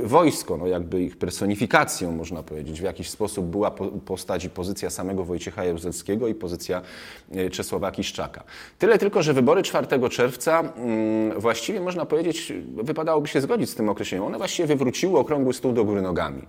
wojsko, 0.03 0.57
no 0.57 0.67
jakby 0.67 1.01
ich 1.01 1.17
personifikacją 1.17 2.11
można 2.11 2.43
powiedzieć. 2.43 2.79
W 2.79 2.83
jakiś 2.83 3.09
sposób 3.09 3.45
była 3.45 3.71
postać 4.05 4.45
i 4.45 4.49
pozycja 4.49 4.89
samego 4.89 5.23
Wojciecha 5.23 5.65
Jaruzelskiego 5.65 6.27
i 6.27 6.35
pozycja 6.35 6.81
y, 7.35 7.49
Czesława 7.49 7.91
Kiszczaka. 7.91 8.43
Tyle 8.79 8.97
tylko, 8.97 9.23
że 9.23 9.33
wybory 9.33 9.63
4 9.63 9.87
czerwca 10.09 10.59
mm, 10.59 11.39
właściwie 11.39 11.81
można 11.81 12.05
powiedzieć, 12.05 12.53
wypadałoby 12.73 13.27
się 13.27 13.41
zgodzić 13.41 13.69
z 13.69 13.75
tym 13.75 13.89
określeniem, 13.89 14.25
one 14.25 14.37
właściwie 14.37 14.67
wywróciły 14.67 15.19
okrągły 15.19 15.53
stół 15.53 15.73
do 15.73 15.85
góry 15.85 16.01
nogami. 16.01 16.41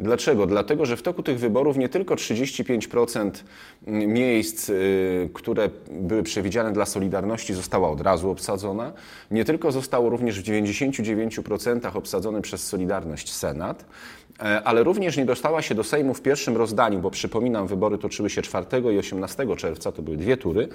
Dlaczego? 0.00 0.46
Dlatego, 0.46 0.86
że 0.86 0.96
w 0.96 1.02
toku 1.02 1.22
tych 1.22 1.38
wyborów 1.38 1.76
nie 1.76 1.88
tylko 1.88 2.14
35% 2.14 3.30
miejsc, 3.86 4.70
y, 4.70 5.30
które 5.34 5.70
były 5.90 6.22
przewidziane 6.22 6.72
dla 6.72 6.86
Solidarności 6.86 7.54
została 7.54 7.90
od 7.90 8.00
razu 8.00 8.30
obsadzona, 8.30 8.92
nie 9.30 9.44
tylko 9.44 9.72
zostało 9.72 10.10
również 10.10 10.40
w 10.40 10.44
99% 10.44 11.96
obsadzony 11.96 12.42
przez 12.42 12.66
Solidarność 12.66 12.83
Senat, 13.24 13.84
e, 14.40 14.62
ale 14.64 14.82
również 14.82 15.16
nie 15.16 15.24
dostała 15.24 15.62
się 15.62 15.74
do 15.74 15.84
Sejmu 15.84 16.14
w 16.14 16.22
pierwszym 16.22 16.56
rozdaniu, 16.56 16.98
bo 16.98 17.10
przypominam, 17.10 17.66
wybory 17.66 17.98
toczyły 17.98 18.30
się 18.30 18.42
4 18.42 18.66
i 18.94 18.98
18 18.98 19.56
czerwca, 19.56 19.92
to 19.92 20.02
były 20.02 20.16
dwie 20.16 20.36
tury. 20.36 20.68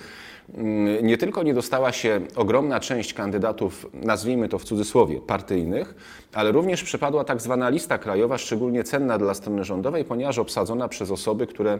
Mm, 0.54 1.08
nie 1.08 1.18
tylko 1.18 1.44
nie 1.44 1.54
dostała 1.54 1.92
się 1.92 2.22
ogromna 2.36 2.80
część 2.80 3.13
kandydatów, 3.13 3.86
nazwijmy 3.94 4.50
to 4.50 4.60
w 4.60 4.63
cudzysłowie, 4.63 5.22
partyjnych, 5.22 5.96
ale 6.34 6.51
również 6.51 6.84
przepadła 6.84 7.24
tak 7.24 7.42
zwana 7.42 7.70
lista 7.70 7.98
krajowa, 7.98 8.38
szczególnie 8.38 8.84
cenna 8.84 9.18
dla 9.18 9.34
strony 9.34 9.63
rządowej, 9.63 10.06
ponieważ 10.06 10.38
obsadzona 10.38 10.88
przez 10.88 11.12
osoby, 11.12 11.48
które 11.48 11.80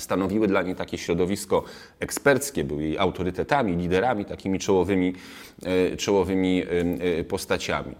stanowiły 0.00 0.46
dla 0.48 0.62
niej 0.62 0.74
takie 0.74 0.98
środowisko 0.98 1.64
eksperckie, 2.00 2.64
były 2.64 2.82
jej 2.82 2.98
autorytetami, 2.98 3.76
liderami, 3.76 4.24
takimi 4.24 4.58
czołowymi, 4.58 5.14
e, 5.92 5.96
czołowymi 5.96 6.62
e, 7.20 7.24
postaciami. 7.24 7.94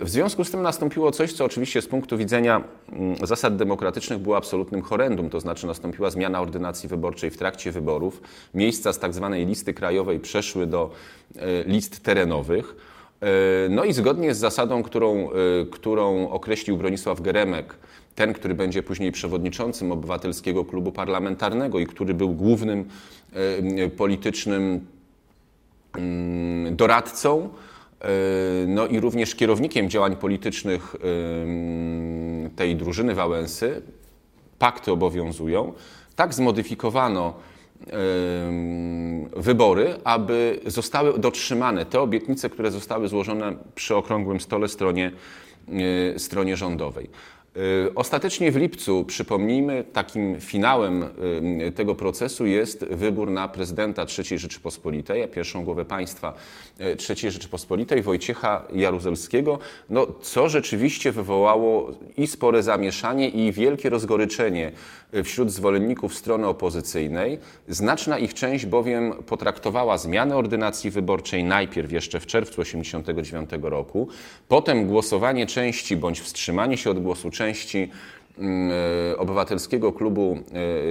W 0.00 0.04
związku 0.04 0.44
z 0.44 0.50
tym 0.50 0.62
nastąpiło 0.62 1.10
coś, 1.10 1.32
co 1.32 1.44
oczywiście 1.44 1.82
z 1.82 1.86
punktu 1.86 2.18
widzenia 2.18 2.64
mm, 2.92 3.26
zasad 3.26 3.56
demokratycznych 3.56 4.18
było 4.18 4.36
absolutnym 4.36 4.82
horrendum, 4.82 5.30
to 5.30 5.40
znaczy 5.40 5.66
nastąpiła 5.66 6.10
zmiana 6.10 6.40
ordynacji 6.40 6.88
wyborczej 6.88 7.30
w 7.30 7.36
trakcie 7.36 7.72
wyborów. 7.72 8.20
Miejsca 8.54 8.92
z 8.92 8.98
tak 8.98 9.14
zwanej 9.14 9.46
listy 9.46 9.74
krajowej 9.74 10.20
przeszły 10.20 10.66
do 10.66 10.90
list 11.66 12.02
terenowych. 12.02 12.76
No 13.70 13.84
i 13.84 13.92
zgodnie 13.92 14.34
z 14.34 14.38
zasadą, 14.38 14.82
którą, 14.82 15.28
którą 15.70 16.28
określił 16.28 16.76
Bronisław 16.76 17.20
Geremek, 17.20 17.74
ten, 18.14 18.32
który 18.32 18.54
będzie 18.54 18.82
później 18.82 19.12
przewodniczącym 19.12 19.92
Obywatelskiego 19.92 20.64
Klubu 20.64 20.92
Parlamentarnego 20.92 21.78
i 21.78 21.86
który 21.86 22.14
był 22.14 22.32
głównym 22.32 22.84
e, 23.32 23.88
politycznym 23.88 24.86
mm, 25.94 26.76
doradcą, 26.76 27.44
e, 27.44 27.73
no 28.66 28.86
i 28.86 29.00
również 29.00 29.34
kierownikiem 29.34 29.90
działań 29.90 30.16
politycznych 30.16 30.94
e, 30.94 32.50
tej 32.56 32.76
drużyny 32.76 33.14
Wałęsy, 33.14 33.82
pakty 34.58 34.92
obowiązują. 34.92 35.72
Tak 36.16 36.34
zmodyfikowano 36.34 37.34
wybory, 39.36 39.94
aby 40.04 40.60
zostały 40.66 41.18
dotrzymane 41.18 41.86
te 41.86 42.00
obietnice, 42.00 42.50
które 42.50 42.70
zostały 42.70 43.08
złożone 43.08 43.56
przy 43.74 43.96
okrągłym 43.96 44.40
stole 44.40 44.68
stronie, 44.68 45.12
stronie 46.16 46.56
rządowej. 46.56 47.10
Y, 47.56 47.94
ostatecznie 47.94 48.52
w 48.52 48.56
lipcu, 48.56 49.04
przypomnijmy, 49.04 49.84
takim 49.92 50.40
finałem 50.40 51.02
y, 51.68 51.72
tego 51.72 51.94
procesu 51.94 52.46
jest 52.46 52.84
wybór 52.84 53.30
na 53.30 53.48
prezydenta 53.48 54.06
III 54.18 54.38
Rzeczypospolitej, 54.38 55.22
a 55.22 55.28
pierwszą 55.28 55.64
głowę 55.64 55.84
państwa 55.84 56.34
y, 56.80 56.84
III 56.84 57.30
Rzeczypospolitej, 57.30 58.02
Wojciecha 58.02 58.62
Jaruzelskiego, 58.72 59.58
no, 59.90 60.06
co 60.22 60.48
rzeczywiście 60.48 61.12
wywołało 61.12 61.90
i 62.16 62.26
spore 62.26 62.62
zamieszanie, 62.62 63.28
i 63.28 63.52
wielkie 63.52 63.90
rozgoryczenie 63.90 64.72
wśród 65.24 65.50
zwolenników 65.50 66.14
strony 66.14 66.46
opozycyjnej. 66.46 67.38
Znaczna 67.68 68.18
ich 68.18 68.34
część 68.34 68.66
bowiem 68.66 69.12
potraktowała 69.26 69.98
zmianę 69.98 70.36
ordynacji 70.36 70.90
wyborczej 70.90 71.44
najpierw 71.44 71.92
jeszcze 71.92 72.20
w 72.20 72.26
czerwcu 72.26 72.62
1989 72.62 73.50
roku, 73.62 74.08
potem 74.48 74.86
głosowanie 74.86 75.46
części 75.46 75.96
bądź 75.96 76.20
wstrzymanie 76.20 76.76
się 76.76 76.90
od 76.90 77.02
głosu 77.02 77.30
części 77.30 77.43
części 77.44 77.90
mm, 78.38 78.70
e, 79.12 79.16
Obywatelskiego 79.18 79.92
Klubu 79.92 80.38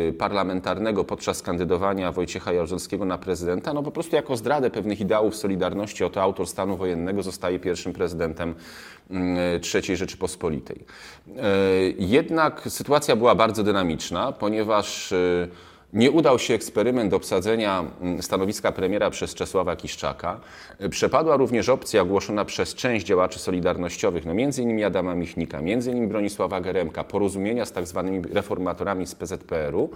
e, 0.10 0.14
Parlamentarnego 0.14 1.04
podczas 1.04 1.42
kandydowania 1.42 2.12
Wojciecha 2.12 2.54
Jaruzelskiego 2.54 3.06
na 3.06 3.18
prezydenta, 3.18 3.74
no 3.74 3.84
po 3.84 3.92
prostu 3.92 4.16
jako 4.16 4.38
zdradę 4.38 4.70
pewnych 4.70 5.02
ideałów 5.02 5.36
Solidarności, 5.36 6.04
oto 6.04 6.22
autor 6.22 6.48
stanu 6.48 6.78
wojennego 6.78 7.24
zostaje 7.24 7.60
pierwszym 7.60 7.94
prezydentem 7.94 8.56
mm, 9.12 9.38
III 9.74 9.98
Rzeczypospolitej. 9.98 10.80
E, 11.38 11.42
jednak 11.98 12.62
sytuacja 12.70 13.16
była 13.16 13.36
bardzo 13.36 13.64
dynamiczna, 13.64 14.32
ponieważ 14.32 15.14
nie 15.94 16.12
udał 16.12 16.40
się 16.40 16.54
eksperyment 16.54 17.14
obsadzenia 17.14 17.86
mm, 18.02 18.24
stanowiska 18.24 18.72
premiera 18.72 19.10
przez 19.10 19.34
Czesława 19.34 19.76
Kiszczaka. 19.76 20.40
Przepadła 20.90 21.38
również 21.38 21.70
opcja 21.70 22.02
ogłoszona 22.02 22.46
przez 22.46 22.76
część 22.76 23.06
działaczy 23.06 23.40
solidarnościowych, 23.40 24.26
no 24.26 24.32
m.in. 24.32 24.84
Adama 24.86 25.16
Michnika, 25.16 25.58
m.in. 25.58 26.08
Bronisława 26.08 26.62
Geremka, 26.62 27.04
porozumienia 27.04 27.66
z 27.66 27.72
tak 27.72 27.88
zwanymi 27.88 28.22
reformatorami 28.34 29.08
z 29.08 29.16
PZPR-u. 29.16 29.90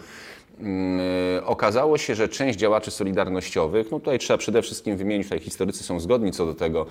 Mm, 0.60 1.00
okazało 1.46 1.98
się, 1.98 2.16
że 2.16 2.30
część 2.30 2.60
działaczy 2.60 2.92
solidarnościowych, 2.92 3.92
no 3.92 4.00
tutaj 4.00 4.20
trzeba 4.20 4.38
przede 4.38 4.62
wszystkim 4.62 4.98
wymienić, 4.98 5.28
tutaj 5.28 5.40
historycy 5.40 5.84
są 5.84 6.00
zgodni 6.00 6.32
co 6.32 6.46
do 6.46 6.54
tego, 6.54 6.86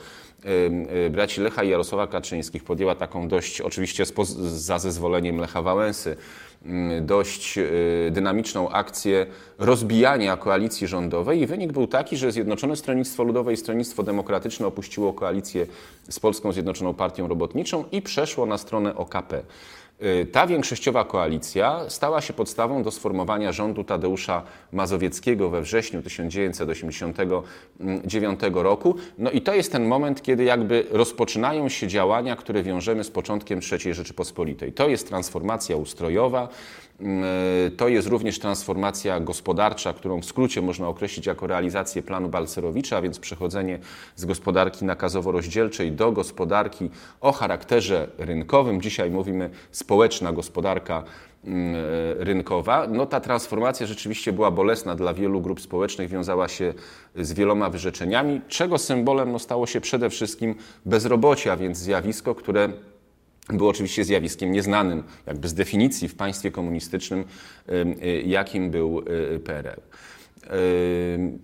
braci 1.11 1.41
Lecha 1.41 1.65
i 1.65 1.69
Jarosława 1.69 2.07
Kaczyńskich 2.07 2.65
podjęła 2.65 2.95
taką 2.95 3.29
dość, 3.29 3.61
oczywiście 3.61 4.05
za 4.39 4.79
zezwoleniem 4.79 5.39
Lecha 5.39 5.63
Wałęsy, 5.63 6.17
mm, 6.65 7.07
dość 7.07 7.59
dynamiczną 8.11 8.71
akcję 8.71 9.27
rozbijania 9.59 10.37
koalicji 10.37 10.87
rządowej 10.87 11.41
i 11.41 11.47
wynik 11.47 11.73
był 11.73 11.87
taki, 11.87 12.17
że 12.17 12.33
Zjednoczone 12.33 12.77
Stronnictwo 12.77 13.23
Ludowe 13.23 13.53
i 13.53 13.57
Stronnictwo 13.57 14.03
Demokratyczne 14.03 14.67
opuściło 14.67 15.13
koalicję 15.13 15.67
z 16.09 16.21
Polską 16.21 16.53
Zjednoczoną 16.53 16.95
Partią 16.95 17.29
Robotniczą 17.29 17.85
i 17.93 18.03
przeszło 18.03 18.47
na 18.47 18.59
stronę 18.59 18.97
OKP. 18.97 19.43
Y, 20.03 20.27
ta 20.27 20.47
większościowa 20.47 21.05
koalicja 21.05 21.81
stała 21.89 22.21
się 22.21 22.33
podstawą 22.33 22.83
do 22.83 22.91
sformowania 22.91 23.53
rządu 23.53 23.85
Tadeusza 23.85 24.43
Mazowieckiego 24.73 25.51
we 25.51 25.63
wrześniu 25.63 26.03
1989 26.03 28.41
roku. 28.53 28.95
No 29.19 29.31
i 29.31 29.41
to 29.41 29.55
jest 29.55 29.73
ten 29.73 29.85
moment, 29.85 30.23
kiedy 30.23 30.45
jakby 30.45 30.87
rozpoczynają 30.91 31.69
się 31.69 31.89
działania, 31.89 32.37
które 32.37 32.63
wiążemy 32.63 33.05
z 33.05 33.11
początkiem 33.11 33.61
III 33.73 33.95
Rzeczypospolitej. 33.95 34.73
To 34.73 34.89
jest 34.89 35.09
transformacja 35.09 35.77
ustrojowa, 35.77 36.49
y, 37.67 37.71
to 37.71 37.89
jest 37.89 38.09
również 38.09 38.39
transformacja 38.39 39.21
gospodarcza, 39.21 39.93
którą 39.93 40.21
w 40.21 40.25
skrócie 40.25 40.63
można 40.63 40.89
określić 40.89 41.27
jako 41.27 41.47
realizację 41.47 42.03
planu 42.03 42.29
Balcerowicza, 42.29 42.97
a 42.97 43.03
więc 43.03 43.19
przechodzenie 43.19 43.79
z 44.17 44.25
gospodarki 44.25 44.85
nakazowo-rozdzielczej 44.85 45.93
do 45.93 46.13
gospodarki 46.13 46.91
o 47.21 47.33
charakterze 47.33 48.09
rynkowym. 48.19 48.81
Dzisiaj 48.81 49.11
mówimy 49.11 49.51
z 49.71 49.86
społeczna 49.87 50.33
gospodarka 50.33 51.03
mm, 51.45 51.75
e, 51.75 51.79
rynkowa, 52.25 52.87
no 52.87 53.07
ta 53.07 53.21
transformacja 53.21 53.87
rzeczywiście 53.87 54.33
była 54.33 54.51
bolesna 54.51 54.95
dla 54.95 55.15
wielu 55.15 55.41
grup 55.41 55.61
społecznych, 55.61 56.09
wiązała 56.09 56.49
się 56.49 56.75
z 57.17 57.33
wieloma 57.33 57.71
wyrzeczeniami, 57.71 58.41
czego 58.49 58.79
symbolem 58.79 59.33
no, 59.33 59.39
stało 59.39 59.67
się 59.67 59.81
przede 59.81 60.11
wszystkim 60.11 60.55
bezrobocie, 60.87 61.53
a 61.53 61.57
więc 61.57 61.79
zjawisko, 61.79 62.35
które 62.35 62.69
było 63.49 63.71
oczywiście 63.71 64.05
zjawiskiem 64.05 64.53
nieznanym 64.53 65.03
jakby 65.27 65.49
z 65.49 65.55
definicji 65.55 66.09
w 66.09 66.15
państwie 66.15 66.51
komunistycznym, 66.51 67.25
e, 67.69 68.21
jakim 68.21 68.71
był 68.71 68.99
e, 68.99 69.39
PRL. 69.39 69.81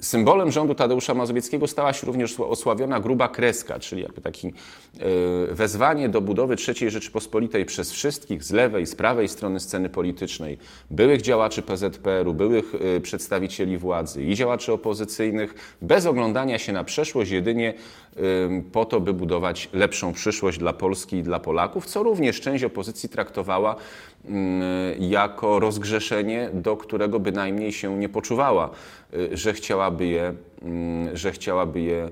Symbolem 0.00 0.50
rządu 0.50 0.75
Tadeusza 0.75 1.14
Mazowieckiego 1.14 1.66
stała 1.66 1.92
się 1.92 2.06
również 2.06 2.40
osławiona 2.40 3.00
gruba 3.00 3.28
kreska, 3.28 3.78
czyli 3.78 4.02
jakby 4.02 4.21
taki 4.21 4.49
e, 4.49 5.54
wezwanie 5.54 6.09
do 6.09 6.21
budowy 6.21 6.56
III 6.68 6.90
Rzeczypospolitej 6.90 7.64
przez 7.64 7.92
wszystkich 7.92 8.44
z 8.44 8.50
lewej, 8.50 8.87
z 8.87 8.94
prawej 8.94 9.28
strony 9.28 9.61
sceny 9.61 9.88
politycznej, 9.88 10.59
byłych 10.90 11.23
działaczy 11.23 11.62
PZPR-u, 11.62 12.35
byłych 12.35 12.75
e, 12.97 13.00
przedstawicieli 13.00 13.78
władzy 13.78 14.25
i 14.25 14.35
działaczy 14.35 14.73
opozycyjnych, 14.73 15.54
bez 15.82 16.06
oglądania 16.06 16.59
się 16.59 16.73
na 16.73 16.85
przeszłość, 16.85 17.30
jedynie 17.30 17.75
po 18.73 18.85
to, 18.85 19.00
by 19.00 19.12
budować 19.12 19.68
lepszą 19.73 20.12
przyszłość 20.12 20.59
dla 20.59 20.73
Polski 20.73 21.16
i 21.16 21.23
dla 21.23 21.40
Polaków, 21.40 21.87
co 21.87 22.02
również 22.02 22.40
część 22.40 22.64
opozycji 22.64 23.09
traktowała 23.09 23.76
jako 24.99 25.61
rozgrzeszenie, 25.61 26.50
do 26.52 26.76
którego 26.76 27.21
bynajmniej 27.21 27.73
się 27.73 27.99
nie 27.99 28.09
poczuwała. 28.09 28.71
Y, 29.14 29.37
że 29.37 29.52
chciałaby 29.52 30.06
je, 30.06 30.34
mm, 30.62 31.16
że 31.16 31.32
chciałaby 31.32 31.80
je 31.80 32.11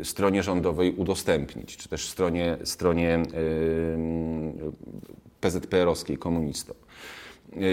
y, 0.00 0.04
stronie 0.04 0.42
rządowej 0.42 0.94
udostępnić, 0.94 1.76
czy 1.76 1.88
też 1.88 2.08
stronie, 2.08 2.56
stronie 2.64 3.18
y, 3.18 3.98
PZPR-owskiej, 5.40 6.18
komunistom. 6.18 6.76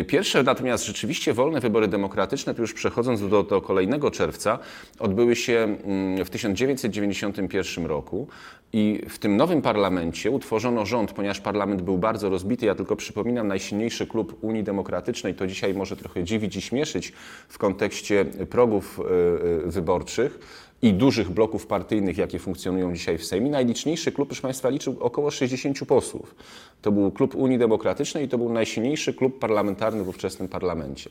Pierwsze 0.07 0.43
natomiast 0.43 0.85
rzeczywiście 0.85 1.33
wolne 1.33 1.59
wybory 1.59 1.87
demokratyczne, 1.87 2.53
tu 2.53 2.61
już 2.61 2.73
przechodząc 2.73 3.29
do, 3.29 3.43
do, 3.43 3.61
kolejnego 3.61 4.11
czerwca, 4.11 4.59
odbyły 4.99 5.35
się 5.35 5.77
mm, 5.83 6.25
w 6.25 6.29
1991 6.29 7.85
roku 7.85 8.27
i 8.73 9.01
w 9.09 9.19
tym 9.19 9.37
nowym 9.37 9.61
parlamencie 9.61 10.31
utworzono 10.31 10.85
rząd, 10.85 11.11
ponieważ 11.11 11.39
parlament 11.39 11.81
był 11.81 11.97
bardzo 11.97 12.29
rozbity. 12.29 12.65
Ja 12.65 12.75
tylko 12.75 12.95
przypominam, 12.95 13.47
najsilniejszy 13.47 14.07
klub 14.07 14.37
Unii 14.41 14.63
Demokratycznej 14.63 15.33
to 15.33 15.47
dzisiaj 15.47 15.73
może 15.73 15.95
trochę 15.95 16.23
dziwić 16.23 16.55
i 16.55 16.61
śmieszyć 16.61 17.13
w 17.47 17.57
kontekście 17.57 18.25
progów 18.25 18.99
e, 18.99 19.03
e, 19.03 19.71
wyborczych 19.71 20.39
i 20.83 20.93
dużych 20.93 21.29
bloków 21.29 21.67
partyjnych, 21.67 22.17
jakie 22.17 22.39
funkcjonują 22.39 22.93
dzisiaj 22.93 23.17
w 23.17 23.25
Sejmie. 23.25 23.49
Najliczniejszy 23.49 24.11
klub, 24.11 24.27
proszę 24.27 24.41
Państwa, 24.41 24.69
liczył 24.69 24.97
około 24.99 25.31
60 25.31 25.85
posłów. 25.85 26.35
To 26.81 26.91
był 26.91 27.11
klub 27.11 27.35
Unii 27.35 27.57
Demokratycznej 27.57 28.25
i 28.25 28.27
to 28.27 28.37
był 28.37 28.49
najsilniejszy 28.49 29.13
klub 29.13 29.39
parlamentarny 29.39 30.03
w 30.03 30.09
ówczesnym 30.09 30.47
parlamencie. 30.47 31.09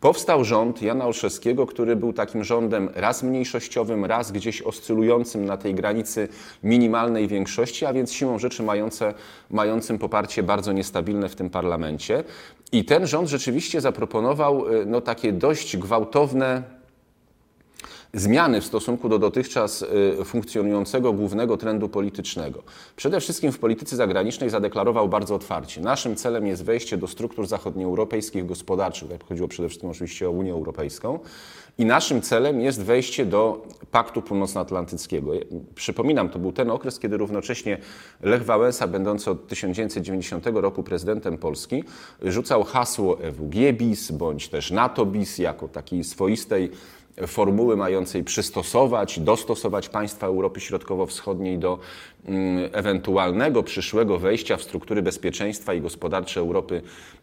Powstał 0.00 0.44
rząd 0.44 0.82
Jana 0.82 1.06
Olszewskiego, 1.06 1.66
który 1.66 1.96
był 1.96 2.12
takim 2.12 2.44
rządem 2.44 2.90
raz 2.94 3.22
mniejszościowym, 3.22 4.04
raz 4.04 4.32
gdzieś 4.32 4.62
oscylującym 4.62 5.44
na 5.44 5.56
tej 5.56 5.74
granicy 5.74 6.28
minimalnej 6.62 7.28
większości, 7.28 7.86
a 7.86 7.92
więc 7.92 8.12
siłą 8.12 8.38
rzeczy 8.38 8.62
mające, 8.62 9.14
mającym 9.50 9.98
poparcie 9.98 10.42
bardzo 10.42 10.72
niestabilne 10.72 11.28
w 11.28 11.36
tym 11.36 11.50
parlamencie. 11.50 12.24
I 12.72 12.84
ten 12.84 13.06
rząd 13.06 13.28
rzeczywiście 13.28 13.80
zaproponował 13.80 14.72
y, 14.72 14.86
no, 14.86 15.00
takie 15.00 15.32
dość 15.32 15.76
gwałtowne 15.76 16.83
zmiany 18.14 18.60
w 18.60 18.64
stosunku 18.64 19.08
do 19.08 19.18
dotychczas 19.18 19.82
y, 20.20 20.24
funkcjonującego 20.24 21.12
głównego 21.12 21.56
trendu 21.56 21.88
politycznego. 21.88 22.62
Przede 22.96 23.20
wszystkim 23.20 23.52
w 23.52 23.58
polityce 23.58 23.96
zagranicznej 23.96 24.50
zadeklarował 24.50 25.08
bardzo 25.08 25.34
otwarcie. 25.34 25.80
Naszym 25.80 26.16
celem 26.16 26.46
jest 26.46 26.64
wejście 26.64 26.96
do 26.96 27.06
struktur 27.06 27.46
zachodnioeuropejskich 27.46 28.46
gospodarczych, 28.46 29.08
tak 29.08 29.24
chodziło 29.24 29.48
przede 29.48 29.68
wszystkim 29.68 29.90
oczywiście 29.90 30.28
o 30.28 30.30
Unię 30.30 30.52
Europejską, 30.52 31.18
i 31.78 31.84
naszym 31.84 32.22
celem 32.22 32.60
jest 32.60 32.82
wejście 32.82 33.26
do 33.26 33.66
Paktu 33.90 34.22
Północnoatlantyckiego. 34.22 35.32
Przypominam, 35.74 36.28
to 36.28 36.38
był 36.38 36.52
ten 36.52 36.70
okres, 36.70 36.98
kiedy 36.98 37.16
równocześnie 37.16 37.78
Lech 38.22 38.44
Wałęsa, 38.44 38.86
będący 38.88 39.30
od 39.30 39.48
1990 39.48 40.46
roku 40.46 40.82
prezydentem 40.82 41.38
Polski, 41.38 41.84
rzucał 42.22 42.64
hasło 42.64 43.20
EWG 43.20 43.72
bis 43.72 44.10
bądź 44.10 44.48
też 44.48 44.70
NATO 44.70 45.06
bis 45.06 45.38
jako 45.38 45.68
takiej 45.68 46.04
swoistej 46.04 46.70
formuły 47.26 47.76
mającej 47.76 48.24
przystosować, 48.24 49.20
dostosować 49.20 49.88
państwa 49.88 50.26
Europy 50.26 50.60
Środkowo-Wschodniej 50.60 51.58
do 51.58 51.78
ewentualnego 52.72 53.62
przyszłego 53.62 54.18
wejścia 54.18 54.56
w 54.56 54.62
struktury 54.62 55.02
bezpieczeństwa 55.02 55.74
i 55.74 55.80
gospodarcze 55.80 56.40
Europy 56.40 56.82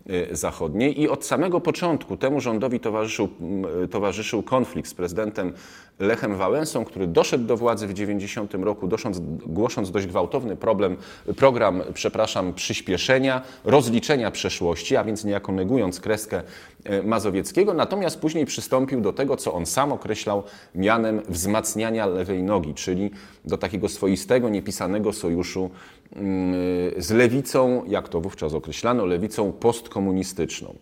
y, 0.10 0.28
Zachodniej. 0.32 1.02
I 1.02 1.10
od 1.10 1.26
samego 1.26 1.62
początku 1.62 2.18
temu 2.18 2.42
rządowi 2.42 2.80
towarzyszył, 2.80 3.30
mm, 3.42 3.88
towarzyszył 3.88 4.44
konflikt 4.44 4.90
z 4.90 4.94
prezydentem 4.94 5.54
Lechem 6.00 6.36
Wałęsą, 6.36 6.86
który 6.86 7.08
doszedł 7.08 7.46
do 7.46 7.58
władzy 7.58 7.88
w 7.88 7.94
90 7.94 8.64
roku, 8.64 8.88
dosząc, 8.88 9.20
głosząc 9.46 9.92
dość 9.92 10.08
gwałtowny 10.08 10.56
problem, 10.56 10.98
program, 11.38 11.82
przepraszam, 11.94 12.54
przyspieszenia, 12.54 13.42
rozliczenia 13.64 14.32
przeszłości, 14.32 14.96
a 14.96 15.04
więc 15.04 15.26
niejako 15.26 15.52
negując 15.52 16.00
kreskę 16.00 16.42
y, 16.90 17.04
Mazowieckiego, 17.04 17.74
natomiast 17.74 18.20
później 18.20 18.46
przystąpił 18.46 19.02
do 19.02 19.14
tego, 19.14 19.38
co 19.38 19.54
on 19.54 19.66
sam 19.66 19.92
określał 19.92 20.44
mianem 20.76 21.22
wzmacniania 21.30 22.06
lewej 22.06 22.44
nogi, 22.44 22.74
czyli 22.74 23.12
do 23.46 23.58
takiego 23.58 23.90
swoistego, 23.90 24.50
niepisanego 24.50 24.91
sojuszu 25.14 25.70
mm, 26.16 26.56
z 26.98 27.12
lewicą, 27.12 27.84
jak 27.88 28.10
to 28.10 28.22
wówczas 28.22 28.54
określano, 28.54 29.06
lewicą 29.06 29.52
postkomunistyczną. 29.52 30.76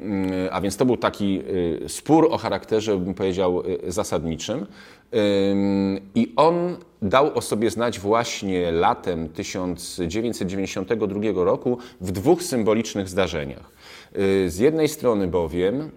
Mm, 0.00 0.32
a 0.52 0.60
więc 0.60 0.76
to 0.76 0.84
był 0.84 0.96
taki 0.96 1.42
y, 1.84 1.88
spór 1.88 2.28
o 2.30 2.38
charakterze, 2.38 2.98
bym 2.98 3.14
powiedział, 3.14 3.62
y, 3.86 3.92
zasadniczym. 3.92 4.66
I 6.14 6.32
on 6.36 6.76
dał 7.02 7.38
o 7.38 7.40
sobie 7.40 7.70
znać 7.70 8.00
właśnie 8.00 8.72
latem 8.72 9.28
1992 9.28 11.44
roku 11.44 11.78
w 12.00 12.12
dwóch 12.12 12.42
symbolicznych 12.42 13.08
zdarzeniach. 13.08 13.70
Y, 14.18 14.50
z 14.50 14.58
jednej 14.58 14.88
strony 14.88 15.26
bowiem 15.26 15.90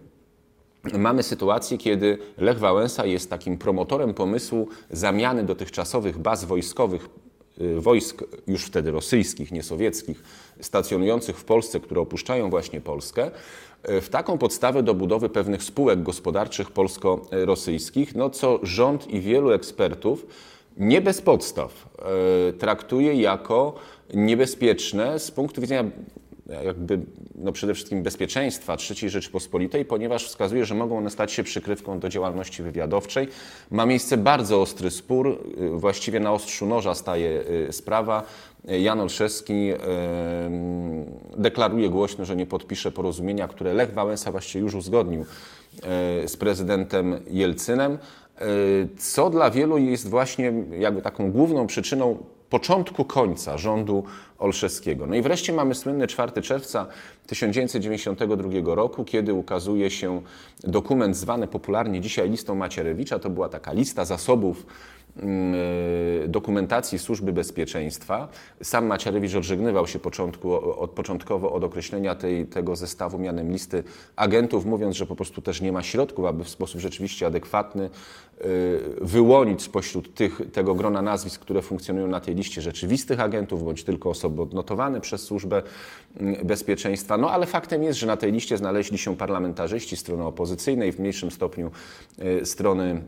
mamy 0.97 1.23
sytuację, 1.23 1.77
kiedy 1.77 2.17
Lech 2.37 2.59
Wałęsa 2.59 3.05
jest 3.05 3.29
takim 3.29 3.57
promotorem 3.57 4.13
pomysłu 4.13 4.67
zamiany 4.89 5.43
dotychczasowych 5.43 6.17
baz 6.17 6.45
wojskowych 6.45 7.05
y, 7.05 7.26
wojsk 7.77 8.23
już 8.47 8.65
wtedy 8.65 8.91
rosyjskich, 8.91 9.51
nie 9.51 9.63
sowieckich, 9.63 10.23
stacjonujących 10.61 11.37
w 11.37 11.43
Polsce, 11.43 11.79
które 11.79 12.01
opuszczają 12.01 12.49
właśnie 12.49 12.81
Polskę, 12.81 13.31
y, 13.89 14.01
w 14.01 14.09
taką 14.09 14.37
podstawę 14.37 14.83
do 14.83 14.93
budowy 14.93 15.29
pewnych 15.29 15.63
spółek 15.63 16.03
gospodarczych 16.03 16.71
polsko-rosyjskich, 16.71 18.15
no 18.15 18.29
co 18.29 18.59
rząd 18.63 19.07
i 19.07 19.19
wielu 19.19 19.51
ekspertów 19.51 20.25
nie 20.77 21.01
bez 21.01 21.21
podstaw 21.21 21.89
y, 22.49 22.53
traktuje 22.53 23.13
jako 23.13 23.75
niebezpieczne 24.13 25.19
z 25.19 25.31
punktu 25.31 25.61
widzenia 25.61 25.91
jakby 26.65 26.99
no 27.35 27.51
przede 27.51 27.73
wszystkim 27.73 28.03
bezpieczeństwa 28.03 28.77
III 28.89 29.09
Rzeczypospolitej, 29.09 29.85
ponieważ 29.85 30.27
wskazuje, 30.27 30.65
że 30.65 30.75
mogą 30.75 30.97
one 30.97 31.09
stać 31.09 31.31
się 31.31 31.43
przykrywką 31.43 31.99
do 31.99 32.09
działalności 32.09 32.63
wywiadowczej. 32.63 33.27
Ma 33.71 33.85
miejsce 33.85 34.17
bardzo 34.17 34.61
ostry 34.61 34.91
spór, 34.91 35.43
właściwie 35.71 36.19
na 36.19 36.33
ostrzu 36.33 36.65
noża 36.65 36.95
staje 36.95 37.43
sprawa. 37.71 38.23
Jan 38.63 38.99
Olszewski 38.99 39.71
deklaruje 41.37 41.89
głośno, 41.89 42.25
że 42.25 42.35
nie 42.35 42.45
podpisze 42.45 42.91
porozumienia, 42.91 43.47
które 43.47 43.73
Lech 43.73 43.93
Wałęsa 43.93 44.31
właściwie 44.31 44.61
już 44.61 44.75
uzgodnił 44.75 45.25
z 46.27 46.37
prezydentem 46.37 47.19
Jelcynem, 47.29 47.97
co 48.97 49.29
dla 49.29 49.51
wielu 49.51 49.77
jest 49.77 50.09
właśnie 50.09 50.53
jakby 50.79 51.01
taką 51.01 51.31
główną 51.31 51.67
przyczyną 51.67 52.17
początku 52.49 53.05
końca 53.05 53.57
rządu 53.57 54.03
Olszewskiego. 54.39 55.07
No 55.07 55.15
i 55.15 55.21
wreszcie 55.21 55.53
mamy 55.53 55.75
słynny 55.75 56.07
4 56.07 56.41
czerwca 56.41 56.87
1992 57.27 58.75
roku, 58.75 59.05
kiedy 59.05 59.33
ukazuje 59.33 59.89
się 59.89 60.21
dokument 60.63 61.17
zwany 61.17 61.47
popularnie 61.47 62.01
dzisiaj 62.01 62.29
listą 62.29 62.55
Macierewicza. 62.55 63.19
To 63.19 63.29
była 63.29 63.49
taka 63.49 63.71
lista 63.71 64.05
zasobów 64.05 64.65
dokumentacji 66.27 66.99
Służby 66.99 67.33
Bezpieczeństwa. 67.33 68.27
Sam 68.63 68.85
Macierewicz 68.85 69.35
odżegnywał 69.35 69.87
się 69.87 69.99
początku, 69.99 70.79
od, 70.81 70.91
początkowo 70.91 71.51
od 71.51 71.63
określenia 71.63 72.15
tej, 72.15 72.45
tego 72.45 72.75
zestawu 72.75 73.19
mianem 73.19 73.51
listy 73.51 73.83
agentów, 74.15 74.65
mówiąc, 74.65 74.95
że 74.95 75.05
po 75.05 75.15
prostu 75.15 75.41
też 75.41 75.61
nie 75.61 75.71
ma 75.71 75.83
środków, 75.83 76.25
aby 76.25 76.43
w 76.43 76.49
sposób 76.49 76.81
rzeczywiście 76.81 77.25
adekwatny 77.25 77.83
e, 77.85 77.89
wyłonić 79.01 79.61
spośród 79.61 80.13
tych, 80.13 80.41
tego 80.53 80.75
grona 80.75 81.01
nazwisk, 81.01 81.41
które 81.41 81.61
funkcjonują 81.61 82.07
na 82.07 82.19
tej 82.19 82.35
liście 82.35 82.61
rzeczywistych 82.61 83.19
agentów, 83.19 83.63
bądź 83.63 83.83
tylko 83.83 84.09
osoby 84.09 84.41
odnotowane 84.41 85.01
przez 85.01 85.21
Służbę 85.21 85.63
mm, 86.19 86.47
Bezpieczeństwa. 86.47 87.17
No 87.17 87.31
ale 87.31 87.45
faktem 87.45 87.83
jest, 87.83 87.99
że 87.99 88.07
na 88.07 88.17
tej 88.17 88.31
liście 88.31 88.57
znaleźli 88.57 88.97
się 88.97 89.15
parlamentarzyści 89.15 89.97
strony 89.97 90.23
opozycyjnej, 90.23 90.91
w 90.91 90.99
mniejszym 90.99 91.31
stopniu 91.31 91.71
e, 92.19 92.45
strony 92.45 93.01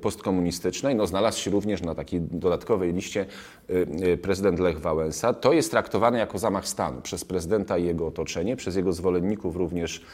postkomunistycznej. 0.00 0.94
No, 0.94 1.06
znalazł 1.06 1.40
się 1.40 1.47
również 1.50 1.82
na 1.82 1.94
takiej 1.94 2.20
dodatkowej 2.20 2.92
liście 2.92 3.26
y, 3.70 3.86
y, 4.06 4.16
prezydent 4.16 4.58
Lech 4.58 4.80
Wałęsa. 4.80 5.32
To 5.34 5.52
jest 5.52 5.70
traktowane 5.70 6.18
jako 6.18 6.38
zamach 6.38 6.68
stanu 6.68 7.00
przez 7.00 7.24
prezydenta 7.24 7.78
i 7.78 7.84
jego 7.84 8.06
otoczenie, 8.06 8.56
przez 8.56 8.76
jego 8.76 8.92
zwolenników 8.92 9.56
również 9.56 10.04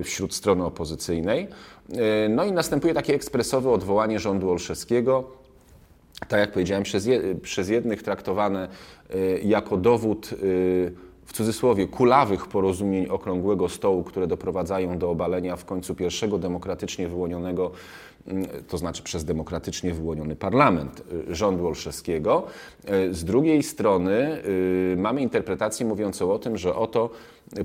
y, 0.00 0.04
wśród 0.04 0.34
strony 0.34 0.64
opozycyjnej. 0.64 1.48
No 2.28 2.44
i 2.44 2.52
następuje 2.52 2.94
takie 2.94 3.14
ekspresowe 3.14 3.70
odwołanie 3.70 4.18
rządu 4.18 4.50
Olszewskiego, 4.50 5.24
tak 6.28 6.40
jak 6.40 6.52
powiedziałem, 6.52 6.82
przez, 6.82 7.06
je, 7.06 7.34
przez 7.34 7.68
jednych 7.68 8.02
traktowane 8.02 8.68
jako 9.42 9.76
dowód 9.76 10.34
w 11.26 11.32
cudzysłowie 11.32 11.86
kulawych 11.86 12.46
porozumień 12.46 13.06
okrągłego 13.08 13.68
stołu, 13.68 14.04
które 14.04 14.26
doprowadzają 14.26 14.98
do 14.98 15.10
obalenia 15.10 15.56
w 15.56 15.64
końcu 15.64 15.94
pierwszego 15.94 16.38
demokratycznie 16.38 17.08
wyłonionego 17.08 17.70
to 18.68 18.78
znaczy 18.78 19.02
przez 19.02 19.24
demokratycznie 19.24 19.94
wyłoniony 19.94 20.36
parlament 20.36 21.02
y, 21.30 21.34
rządu 21.34 21.66
olszewskiego. 21.66 22.46
Y, 22.90 23.14
z 23.14 23.24
drugiej 23.24 23.62
strony 23.62 24.42
y, 24.92 24.96
mamy 24.98 25.20
interpretację 25.20 25.86
mówiącą 25.86 26.32
o 26.32 26.38
tym, 26.38 26.58
że 26.58 26.74
oto 26.74 27.10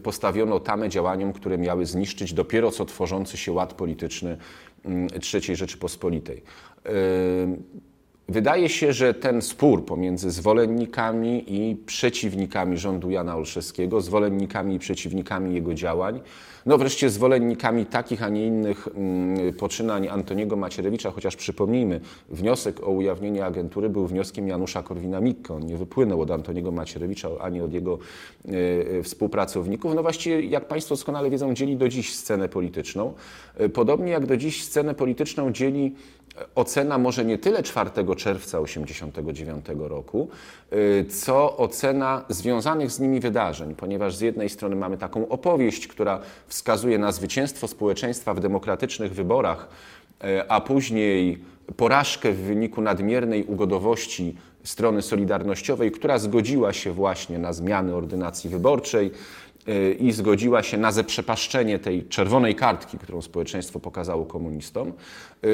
postawiono 0.03 0.59
tamę 0.59 0.89
działaniom, 0.89 1.33
które 1.33 1.57
miały 1.57 1.85
zniszczyć 1.85 2.33
dopiero 2.33 2.71
co 2.71 2.85
tworzący 2.85 3.37
się 3.37 3.51
ład 3.51 3.73
polityczny 3.73 4.37
mm, 4.85 5.07
III 5.33 5.55
Rzeczypospolitej. 5.55 6.43
Wydaje 8.29 8.69
się, 8.69 8.93
że 8.93 9.13
ten 9.13 9.41
spór 9.41 9.85
pomiędzy 9.85 10.31
zwolennikami 10.31 11.43
i 11.47 11.75
przeciwnikami 11.75 12.77
rządu 12.77 13.09
Jana 13.09 13.35
Olszewskiego, 13.35 14.01
zwolennikami 14.01 14.75
i 14.75 14.79
przeciwnikami 14.79 15.55
jego 15.55 15.73
działań, 15.73 16.21
no 16.65 16.77
wreszcie 16.77 17.09
zwolennikami 17.09 17.85
takich, 17.85 18.23
a 18.23 18.29
nie 18.29 18.45
innych 18.45 18.87
mm, 18.87 19.53
poczynań 19.53 20.07
Antoniego 20.07 20.55
Macierewicza, 20.55 21.11
chociaż 21.11 21.35
przypomnijmy, 21.35 22.01
wniosek 22.29 22.83
o 22.83 22.91
ujawnienie 22.91 23.45
agentury 23.45 23.89
był 23.89 24.07
wnioskiem 24.07 24.47
Janusza 24.47 24.83
Korwina-Mikke. 24.83 25.55
On 25.55 25.65
nie 25.65 25.77
wypłynął 25.77 26.21
od 26.21 26.31
Antoniego 26.31 26.71
Macierewicza 26.71 27.29
ani 27.41 27.61
od 27.61 27.73
jego 27.73 27.99
e, 28.99 29.03
współpracowników. 29.03 29.95
No 29.95 30.01
właściwie, 30.01 30.41
jak 30.41 30.67
Państwo 30.67 30.95
doskonale 30.95 31.29
wiedzą, 31.29 31.53
dzieli 31.53 31.77
do 31.77 31.89
dziś 31.89 32.15
scenę 32.15 32.49
polityczną. 32.49 33.13
E, 33.57 33.69
podobnie 33.69 34.11
jak 34.11 34.25
do 34.25 34.37
dziś 34.37 34.63
scenę 34.63 34.93
polityczną 34.93 35.51
dzieli 35.51 35.95
ocena 36.55 36.97
może 36.97 37.25
nie 37.25 37.37
tyle 37.37 37.63
4 37.63 37.89
czerwca 38.17 38.61
1989 38.61 39.65
roku, 39.89 40.29
co 41.09 41.57
ocena 41.57 42.25
związanych 42.29 42.91
z 42.91 42.99
nimi 42.99 43.19
wydarzeń, 43.19 43.75
ponieważ 43.75 44.15
z 44.15 44.21
jednej 44.21 44.49
strony 44.49 44.75
mamy 44.75 44.97
taką 44.97 45.27
opowieść, 45.27 45.87
która 45.87 46.19
wskazuje 46.51 46.97
na 46.97 47.11
zwycięstwo 47.11 47.67
społeczeństwa 47.67 48.33
w 48.33 48.39
demokratycznych 48.39 49.13
wyborach, 49.13 49.67
y, 50.23 50.49
a 50.49 50.61
później 50.61 51.43
porażkę 51.77 52.31
w 52.31 52.37
wyniku 52.37 52.81
nadmiernej 52.81 53.43
ugodowości 53.43 54.35
strony 54.63 55.01
solidarnościowej, 55.01 55.91
która 55.91 56.19
zgodziła 56.19 56.73
się 56.73 56.91
właśnie 56.91 57.39
na 57.39 57.53
zmiany 57.53 57.95
ordynacji 57.95 58.49
wyborczej, 58.49 59.11
i 59.99 60.11
zgodziła 60.11 60.63
się 60.63 60.77
na 60.77 60.91
zaprzepaszczenie 60.91 61.79
tej 61.79 62.05
czerwonej 62.05 62.55
kartki, 62.55 62.97
którą 62.97 63.21
społeczeństwo 63.21 63.79
pokazało 63.79 64.25
komunistom. 64.25 64.93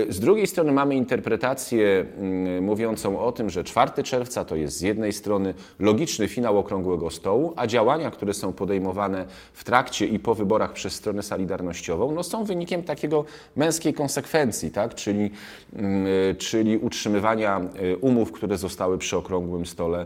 Z 0.10 0.20
drugiej 0.20 0.48
strony 0.48 0.72
mamy 0.72 0.96
interpretację 0.96 2.06
mm, 2.18 2.64
mówiącą 2.64 3.20
o 3.20 3.32
tym, 3.32 3.50
że 3.50 3.64
4 3.64 4.04
czerwca 4.04 4.46
to 4.46 4.56
jest 4.56 4.78
z 4.78 4.82
jednej 4.82 5.14
strony 5.14 5.54
logiczny 5.80 6.28
finał 6.28 6.58
okrągłego 6.58 7.10
stołu, 7.10 7.54
a 7.56 7.68
działania, 7.68 8.12
które 8.12 8.34
są 8.34 8.54
podejmowane 8.54 9.26
w 9.54 9.64
trakcie 9.64 10.06
i 10.06 10.20
po 10.20 10.36
wyborach 10.36 10.74
przez 10.74 10.94
stronę 10.94 11.24
solidarnościową, 11.24 12.12
no 12.12 12.24
są 12.24 12.44
wynikiem 12.44 12.84
takiego 12.84 13.26
męskiej 13.56 13.94
konsekwencji, 13.94 14.72
tak? 14.72 14.96
czyli, 14.96 15.32
mm, 15.74 16.08
czyli 16.38 16.78
utrzymywania 16.78 17.62
y, 17.82 17.98
umów, 17.98 18.32
które 18.32 18.58
zostały 18.58 18.98
przy 18.98 19.18
okrągłym 19.18 19.66
stole 19.66 20.06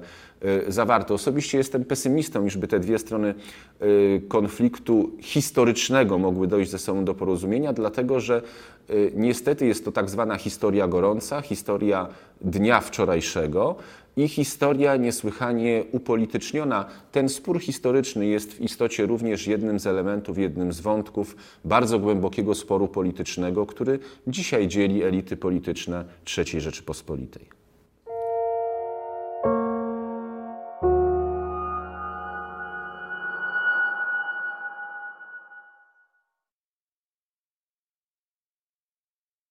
y, 0.68 0.72
zawarte. 0.72 1.14
Osobiście 1.14 1.58
jestem 1.58 1.86
pesymistą, 1.86 2.46
iżby 2.46 2.68
te 2.68 2.80
dwie 2.80 3.00
strony 3.00 3.34
y, 3.82 3.86
konfliktu 4.28 5.12
historycznego 5.20 6.18
mogły 6.18 6.48
dojść 6.48 6.72
ze 6.72 6.80
sobą 6.80 7.06
do 7.06 7.14
porozumienia, 7.14 7.74
dlatego 7.74 8.20
że 8.20 8.42
Y, 8.92 9.12
niestety 9.16 9.66
jest 9.66 9.86
to 9.86 9.92
tak 9.92 10.10
zwana 10.10 10.38
historia 10.38 10.88
gorąca, 10.88 11.42
historia 11.42 12.08
dnia 12.42 12.80
wczorajszego 12.80 13.76
i 14.18 14.28
historia 14.28 14.96
niesłychanie 14.96 15.84
upolityczniona. 15.92 16.86
Ten 17.12 17.30
spór 17.30 17.60
historyczny 17.60 18.26
jest 18.26 18.54
w 18.54 18.62
istocie 18.62 19.06
również 19.06 19.48
jednym 19.48 19.80
z 19.80 19.88
elementów, 19.88 20.38
jednym 20.38 20.74
z 20.74 20.80
wątków 20.80 21.36
bardzo 21.66 22.00
głębokiego 22.00 22.56
sporu 22.56 22.88
politycznego, 22.88 23.66
który 23.66 24.00
dzisiaj 24.28 24.68
dzieli 24.68 25.04
elity 25.04 25.38
polityczne 25.38 26.06
III 26.38 26.62
Rzeczypospolitej. 26.62 27.61